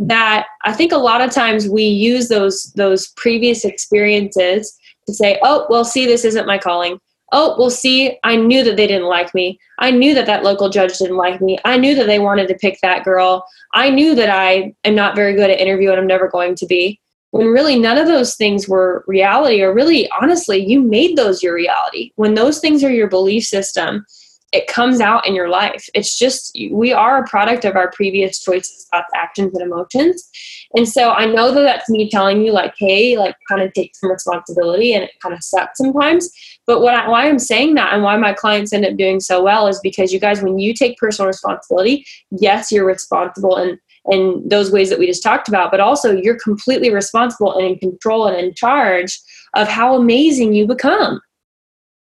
that 0.00 0.46
I 0.64 0.72
think 0.72 0.92
a 0.92 0.98
lot 0.98 1.20
of 1.20 1.32
times 1.32 1.68
we 1.68 1.84
use 1.84 2.28
those 2.28 2.72
those 2.76 3.08
previous 3.16 3.64
experiences 3.64 4.78
to 5.06 5.14
say, 5.14 5.38
"Oh, 5.42 5.66
well, 5.68 5.84
see, 5.84 6.06
this 6.06 6.24
isn't 6.24 6.46
my 6.46 6.58
calling." 6.58 7.00
oh, 7.32 7.56
well, 7.58 7.70
see, 7.70 8.18
I 8.24 8.36
knew 8.36 8.64
that 8.64 8.76
they 8.76 8.86
didn't 8.86 9.08
like 9.08 9.34
me. 9.34 9.58
I 9.78 9.90
knew 9.90 10.14
that 10.14 10.26
that 10.26 10.44
local 10.44 10.68
judge 10.68 10.98
didn't 10.98 11.16
like 11.16 11.40
me. 11.40 11.58
I 11.64 11.76
knew 11.76 11.94
that 11.94 12.06
they 12.06 12.18
wanted 12.18 12.48
to 12.48 12.54
pick 12.54 12.78
that 12.82 13.04
girl. 13.04 13.44
I 13.74 13.90
knew 13.90 14.14
that 14.14 14.30
I 14.30 14.74
am 14.84 14.94
not 14.94 15.16
very 15.16 15.34
good 15.34 15.50
at 15.50 15.60
interview 15.60 15.90
and 15.90 16.00
I'm 16.00 16.06
never 16.06 16.28
going 16.28 16.54
to 16.56 16.66
be. 16.66 17.00
When 17.30 17.48
really 17.48 17.78
none 17.78 17.98
of 17.98 18.06
those 18.06 18.36
things 18.36 18.68
were 18.68 19.04
reality, 19.06 19.60
or 19.62 19.74
really, 19.74 20.08
honestly, 20.20 20.64
you 20.64 20.80
made 20.80 21.16
those 21.16 21.42
your 21.42 21.54
reality. 21.54 22.12
When 22.16 22.34
those 22.34 22.58
things 22.60 22.82
are 22.82 22.92
your 22.92 23.08
belief 23.08 23.44
system, 23.44 24.06
it 24.50 24.66
comes 24.66 24.98
out 25.00 25.26
in 25.26 25.34
your 25.34 25.50
life. 25.50 25.84
It's 25.92 26.18
just, 26.18 26.56
we 26.72 26.90
are 26.90 27.22
a 27.22 27.28
product 27.28 27.66
of 27.66 27.76
our 27.76 27.90
previous 27.90 28.40
choices, 28.40 28.86
thoughts, 28.90 29.10
actions, 29.14 29.54
and 29.54 29.62
emotions. 29.62 30.26
And 30.74 30.88
so 30.88 31.10
I 31.10 31.26
know 31.26 31.52
that 31.52 31.60
that's 31.60 31.90
me 31.90 32.08
telling 32.08 32.42
you, 32.42 32.52
like, 32.52 32.72
hey, 32.78 33.18
like, 33.18 33.36
kind 33.46 33.60
of 33.60 33.74
take 33.74 33.94
some 33.94 34.10
responsibility 34.10 34.94
and 34.94 35.04
it 35.04 35.10
kind 35.22 35.34
of 35.34 35.44
sucks 35.44 35.76
sometimes. 35.76 36.30
But 36.66 36.80
what 36.80 36.94
I, 36.94 37.08
why 37.08 37.28
I'm 37.28 37.38
saying 37.38 37.74
that 37.74 37.92
and 37.92 38.02
why 38.02 38.16
my 38.16 38.32
clients 38.32 38.72
end 38.72 38.86
up 38.86 38.96
doing 38.96 39.20
so 39.20 39.42
well 39.42 39.66
is 39.66 39.80
because 39.80 40.14
you 40.14 40.20
guys, 40.20 40.40
when 40.40 40.58
you 40.58 40.72
take 40.72 40.96
personal 40.96 41.26
responsibility, 41.26 42.06
yes, 42.30 42.72
you're 42.72 42.86
responsible 42.86 43.56
and 43.56 43.78
in 44.10 44.42
those 44.48 44.70
ways 44.70 44.90
that 44.90 44.98
we 44.98 45.06
just 45.06 45.22
talked 45.22 45.48
about, 45.48 45.70
but 45.70 45.80
also 45.80 46.16
you're 46.16 46.38
completely 46.38 46.92
responsible 46.92 47.56
and 47.56 47.66
in 47.66 47.78
control 47.78 48.26
and 48.26 48.36
in 48.38 48.54
charge 48.54 49.18
of 49.54 49.68
how 49.68 49.94
amazing 49.94 50.52
you 50.52 50.66
become. 50.66 51.20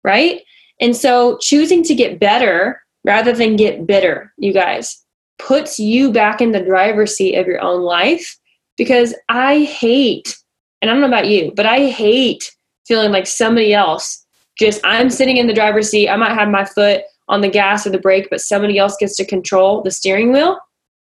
Right? 0.04 0.42
And 0.80 0.94
so 0.94 1.38
choosing 1.38 1.82
to 1.84 1.94
get 1.94 2.20
better 2.20 2.80
rather 3.04 3.32
than 3.32 3.56
get 3.56 3.86
bitter, 3.86 4.32
you 4.36 4.52
guys, 4.52 5.02
puts 5.38 5.78
you 5.78 6.12
back 6.12 6.40
in 6.40 6.52
the 6.52 6.62
driver's 6.62 7.16
seat 7.16 7.36
of 7.36 7.46
your 7.46 7.60
own 7.60 7.82
life 7.82 8.38
because 8.76 9.14
I 9.28 9.60
hate, 9.60 10.36
and 10.80 10.90
I 10.90 10.94
don't 10.94 11.00
know 11.00 11.08
about 11.08 11.28
you, 11.28 11.52
but 11.54 11.66
I 11.66 11.86
hate 11.86 12.54
feeling 12.86 13.12
like 13.12 13.26
somebody 13.26 13.72
else 13.74 14.24
just, 14.58 14.80
I'm 14.84 15.10
sitting 15.10 15.36
in 15.36 15.46
the 15.46 15.54
driver's 15.54 15.90
seat. 15.90 16.08
I 16.08 16.16
might 16.16 16.34
have 16.34 16.48
my 16.48 16.64
foot 16.64 17.02
on 17.28 17.40
the 17.40 17.48
gas 17.48 17.86
or 17.86 17.90
the 17.90 17.98
brake, 17.98 18.28
but 18.30 18.40
somebody 18.40 18.78
else 18.78 18.96
gets 18.98 19.16
to 19.16 19.24
control 19.24 19.82
the 19.82 19.90
steering 19.90 20.32
wheel. 20.32 20.58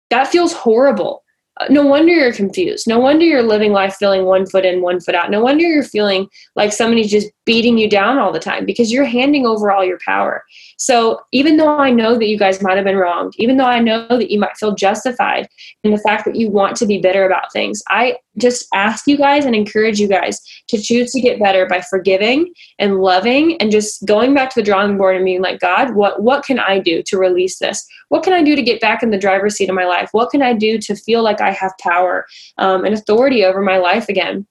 That 0.10 0.28
feels 0.28 0.54
horrible 0.54 1.24
uh, 1.60 1.65
no 1.69 1.86
wonder 1.86 2.13
you're 2.13 2.34
confused. 2.34 2.88
No 2.88 3.00
wonder 3.00 3.26
you're 3.26 3.43
living 3.43 3.74
life 3.74 3.95
feeling 3.95 4.26
one 4.26 4.45
foot 4.45 4.65
in, 4.65 4.82
one 4.82 5.00
foot 5.02 5.15
out. 5.15 5.30
No 5.30 5.41
wonder 5.41 5.67
you're 5.67 5.84
feeling 5.84 6.28
like 6.56 6.72
somebody 6.72 7.04
just 7.04 7.28
beating 7.49 7.79
you 7.79 7.89
down 7.89 8.19
all 8.19 8.31
the 8.31 8.38
time 8.38 8.63
because 8.63 8.91
you're 8.91 9.03
handing 9.03 9.47
over 9.47 9.71
all 9.71 9.83
your 9.83 9.97
power. 10.05 10.43
So, 10.77 11.19
even 11.31 11.57
though 11.57 11.79
I 11.79 11.89
know 11.89 12.15
that 12.15 12.27
you 12.27 12.38
guys 12.38 12.62
might 12.62 12.75
have 12.75 12.85
been 12.85 12.95
wronged, 12.95 13.33
even 13.38 13.57
though 13.57 13.65
I 13.65 13.79
know 13.79 14.05
that 14.07 14.29
you 14.29 14.38
might 14.38 14.55
feel 14.55 14.75
justified 14.75 15.49
in 15.83 15.89
the 15.89 15.97
fact 15.97 16.25
that 16.25 16.35
you 16.35 16.51
want 16.51 16.75
to 16.75 16.85
be 16.85 16.99
bitter 16.99 17.25
about 17.25 17.51
things, 17.51 17.81
I 17.89 18.17
just 18.38 18.67
ask 18.75 19.07
you 19.07 19.17
guys 19.17 19.45
and 19.45 19.55
encourage 19.55 19.99
you 19.99 20.07
guys 20.07 20.39
to 20.67 20.79
choose 20.79 21.12
to 21.13 21.21
get 21.21 21.39
better 21.39 21.65
by 21.65 21.81
forgiving 21.81 22.53
and 22.77 22.99
loving 22.99 23.57
and 23.57 23.71
just 23.71 24.05
going 24.05 24.35
back 24.35 24.51
to 24.51 24.59
the 24.59 24.63
drawing 24.63 24.95
board 24.95 25.15
and 25.15 25.25
being 25.25 25.41
like, 25.41 25.59
God, 25.59 25.95
what, 25.95 26.21
what 26.21 26.45
can 26.45 26.59
I 26.59 26.77
do 26.77 27.01
to 27.01 27.17
release 27.17 27.57
this? 27.57 27.83
What 28.09 28.21
can 28.21 28.33
I 28.33 28.43
do 28.43 28.55
to 28.55 28.62
get 28.62 28.79
back 28.79 29.01
in 29.01 29.09
the 29.09 29.17
driver's 29.17 29.55
seat 29.55 29.69
of 29.69 29.75
my 29.75 29.85
life? 29.85 30.09
What 30.12 30.29
can 30.29 30.43
I 30.43 30.53
do 30.53 30.77
to 30.77 30.95
feel 30.95 31.23
like 31.23 31.41
I 31.41 31.49
have 31.49 31.73
power 31.81 32.27
um, 32.59 32.85
and 32.85 32.93
authority 32.93 33.43
over 33.43 33.59
my 33.59 33.79
life 33.79 34.07
again? 34.07 34.45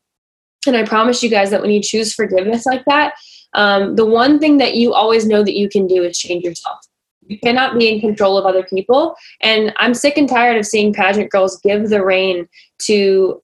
And 0.67 0.77
I 0.77 0.85
promise 0.85 1.23
you 1.23 1.31
guys 1.31 1.51
that 1.51 1.63
when 1.63 1.71
you 1.71 1.83
choose 1.83 2.15
forgiveness 2.15 2.67
like 2.67 2.85
that, 2.87 3.15
um, 3.55 3.97
the 3.97 4.07
one 4.07 4.39
thing 4.39 4.59
that 4.59 4.75
you 4.75 4.93
always 4.93 5.27
know 5.27 5.43
that 5.43 5.57
you 5.57 5.69
can 5.69 5.87
do 5.87 6.03
is 6.03 6.19
change 6.19 6.45
yourself. 6.45 6.79
You 7.27 7.39
cannot 7.39 7.79
be 7.79 7.89
in 7.89 8.01
control 8.01 8.39
of 8.39 8.47
other 8.47 8.63
people. 8.65 9.15
And 9.41 9.73
I'm 9.77 9.95
sick 9.95 10.17
and 10.17 10.29
tired 10.29 10.57
of 10.57 10.67
seeing 10.67 10.93
pageant 10.93 11.31
girls 11.31 11.61
give 11.61 11.89
the 11.89 12.05
rein 12.05 12.49
to 12.83 13.41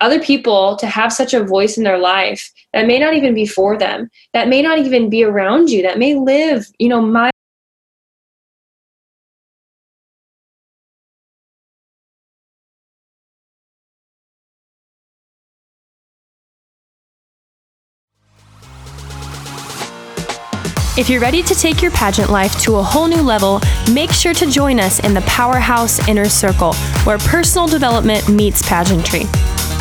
other 0.00 0.20
people 0.20 0.76
to 0.76 0.86
have 0.86 1.12
such 1.12 1.32
a 1.32 1.44
voice 1.44 1.78
in 1.78 1.84
their 1.84 1.98
life 1.98 2.50
that 2.72 2.86
may 2.86 2.98
not 2.98 3.14
even 3.14 3.34
be 3.34 3.46
for 3.46 3.78
them, 3.78 4.10
that 4.34 4.48
may 4.48 4.60
not 4.60 4.78
even 4.78 5.08
be 5.08 5.24
around 5.24 5.70
you, 5.70 5.82
that 5.82 5.98
may 5.98 6.14
live, 6.14 6.66
you 6.78 6.88
know, 6.88 7.00
my 7.00 7.30
If 20.98 21.10
you're 21.10 21.20
ready 21.20 21.42
to 21.42 21.54
take 21.54 21.82
your 21.82 21.90
pageant 21.90 22.30
life 22.30 22.58
to 22.60 22.76
a 22.76 22.82
whole 22.82 23.06
new 23.06 23.20
level, 23.20 23.60
make 23.92 24.10
sure 24.12 24.32
to 24.32 24.50
join 24.50 24.80
us 24.80 24.98
in 25.00 25.12
the 25.12 25.20
Powerhouse 25.22 26.08
Inner 26.08 26.24
Circle, 26.24 26.72
where 27.04 27.18
personal 27.18 27.68
development 27.68 28.30
meets 28.30 28.66
pageantry. 28.66 29.24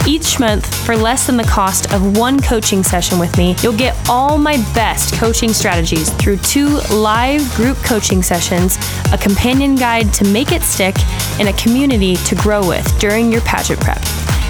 Each 0.06 0.42
month, 0.42 0.66
for 0.86 0.98
less 0.98 1.26
than 1.26 1.38
the 1.38 1.46
cost 1.46 1.94
of 1.94 2.18
one 2.18 2.42
coaching 2.42 2.84
session 2.84 3.18
with 3.18 3.38
me, 3.38 3.56
you'll 3.62 3.78
get 3.78 3.96
all 4.10 4.38
my 4.38 4.58
best 4.74 5.14
coaching 5.14 5.54
strategies 5.54 6.10
through 6.16 6.36
two 6.38 6.80
live 6.92 7.50
group 7.56 7.78
coaching 7.78 8.22
sessions, 8.22 8.78
a 9.14 9.18
companion 9.18 9.76
guide 9.76 10.14
to 10.16 10.26
make 10.26 10.52
it 10.52 10.64
stick, 10.64 10.96
and 11.40 11.48
a 11.48 11.54
community 11.54 12.18
to 12.18 12.36
grow 12.36 12.68
with 12.68 12.86
during 13.00 13.32
your 13.32 13.42
pageant 13.42 13.80
prep 13.80 14.04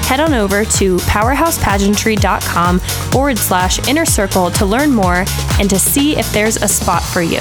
head 0.06 0.20
on 0.20 0.34
over 0.34 0.64
to 0.66 0.98
powerhousepageantry.com 0.98 2.80
forward 2.80 3.38
slash 3.38 3.88
inner 3.88 4.06
circle 4.06 4.52
to 4.52 4.66
learn 4.66 4.92
more 4.92 5.26
and 5.60 5.70
to 5.70 5.80
see 5.80 6.18
if 6.18 6.32
there's 6.32 6.58
a 6.58 6.68
spot 6.68 7.04
for 7.04 7.22
you. 7.22 7.40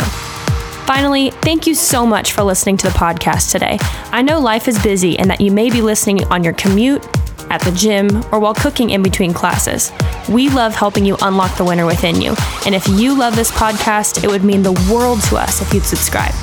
Finally, 0.86 1.30
thank 1.30 1.66
you 1.66 1.74
so 1.74 2.04
much 2.06 2.32
for 2.32 2.42
listening 2.42 2.76
to 2.76 2.86
the 2.86 2.92
podcast 2.92 3.52
today. 3.52 3.78
I 4.12 4.22
know 4.22 4.38
life 4.38 4.68
is 4.68 4.82
busy 4.82 5.18
and 5.18 5.30
that 5.30 5.40
you 5.40 5.50
may 5.50 5.70
be 5.70 5.80
listening 5.80 6.24
on 6.24 6.44
your 6.44 6.52
commute, 6.52 7.06
at 7.50 7.60
the 7.60 7.72
gym, 7.72 8.24
or 8.32 8.40
while 8.40 8.54
cooking 8.54 8.90
in 8.90 9.02
between 9.02 9.32
classes. 9.32 9.92
We 10.28 10.48
love 10.48 10.74
helping 10.74 11.04
you 11.04 11.16
unlock 11.22 11.56
the 11.56 11.64
winner 11.64 11.86
within 11.86 12.20
you. 12.20 12.34
And 12.66 12.74
if 12.74 12.86
you 12.88 13.16
love 13.16 13.36
this 13.36 13.50
podcast, 13.50 14.24
it 14.24 14.28
would 14.28 14.44
mean 14.44 14.62
the 14.62 14.72
world 14.92 15.22
to 15.24 15.36
us 15.36 15.62
if 15.62 15.72
you'd 15.72 15.84
subscribe. 15.84 16.34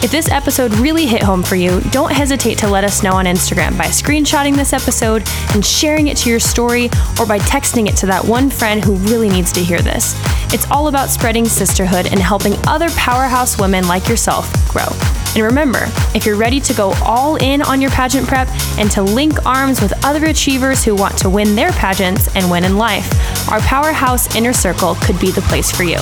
If 0.00 0.12
this 0.12 0.30
episode 0.30 0.72
really 0.74 1.06
hit 1.06 1.24
home 1.24 1.42
for 1.42 1.56
you, 1.56 1.80
don't 1.90 2.12
hesitate 2.12 2.56
to 2.58 2.68
let 2.68 2.84
us 2.84 3.02
know 3.02 3.14
on 3.14 3.24
Instagram 3.24 3.76
by 3.76 3.86
screenshotting 3.86 4.54
this 4.54 4.72
episode 4.72 5.24
and 5.54 5.66
sharing 5.66 6.06
it 6.06 6.16
to 6.18 6.30
your 6.30 6.38
story 6.38 6.84
or 7.18 7.26
by 7.26 7.40
texting 7.40 7.88
it 7.88 7.96
to 7.96 8.06
that 8.06 8.24
one 8.24 8.48
friend 8.48 8.84
who 8.84 8.94
really 9.10 9.28
needs 9.28 9.50
to 9.54 9.60
hear 9.60 9.80
this. 9.80 10.14
It's 10.54 10.70
all 10.70 10.86
about 10.86 11.08
spreading 11.08 11.46
sisterhood 11.46 12.06
and 12.06 12.20
helping 12.20 12.54
other 12.68 12.90
powerhouse 12.90 13.58
women 13.58 13.88
like 13.88 14.08
yourself 14.08 14.48
grow. 14.68 14.86
And 15.34 15.42
remember, 15.42 15.86
if 16.14 16.24
you're 16.24 16.36
ready 16.36 16.60
to 16.60 16.74
go 16.74 16.92
all 17.04 17.34
in 17.34 17.60
on 17.60 17.80
your 17.80 17.90
pageant 17.90 18.28
prep 18.28 18.46
and 18.78 18.88
to 18.92 19.02
link 19.02 19.44
arms 19.44 19.80
with 19.80 19.92
other 20.04 20.26
achievers 20.26 20.84
who 20.84 20.94
want 20.94 21.18
to 21.18 21.28
win 21.28 21.56
their 21.56 21.72
pageants 21.72 22.34
and 22.36 22.48
win 22.48 22.62
in 22.62 22.76
life, 22.76 23.50
our 23.50 23.58
Powerhouse 23.60 24.36
Inner 24.36 24.52
Circle 24.52 24.94
could 25.02 25.18
be 25.18 25.32
the 25.32 25.42
place 25.42 25.72
for 25.72 25.82
you. 25.82 25.98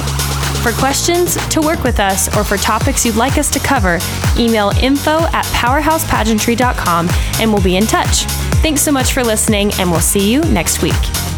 For 0.66 0.72
questions, 0.72 1.36
to 1.50 1.60
work 1.60 1.84
with 1.84 2.00
us, 2.00 2.26
or 2.36 2.42
for 2.42 2.56
topics 2.56 3.06
you'd 3.06 3.14
like 3.14 3.38
us 3.38 3.48
to 3.50 3.60
cover, 3.60 4.00
email 4.36 4.72
info 4.82 5.20
at 5.26 5.44
powerhousepageantry.com 5.54 7.08
and 7.38 7.52
we'll 7.52 7.62
be 7.62 7.76
in 7.76 7.86
touch. 7.86 8.24
Thanks 8.64 8.80
so 8.80 8.90
much 8.90 9.12
for 9.12 9.22
listening, 9.22 9.70
and 9.78 9.88
we'll 9.88 10.00
see 10.00 10.28
you 10.28 10.40
next 10.40 10.82
week. 10.82 11.35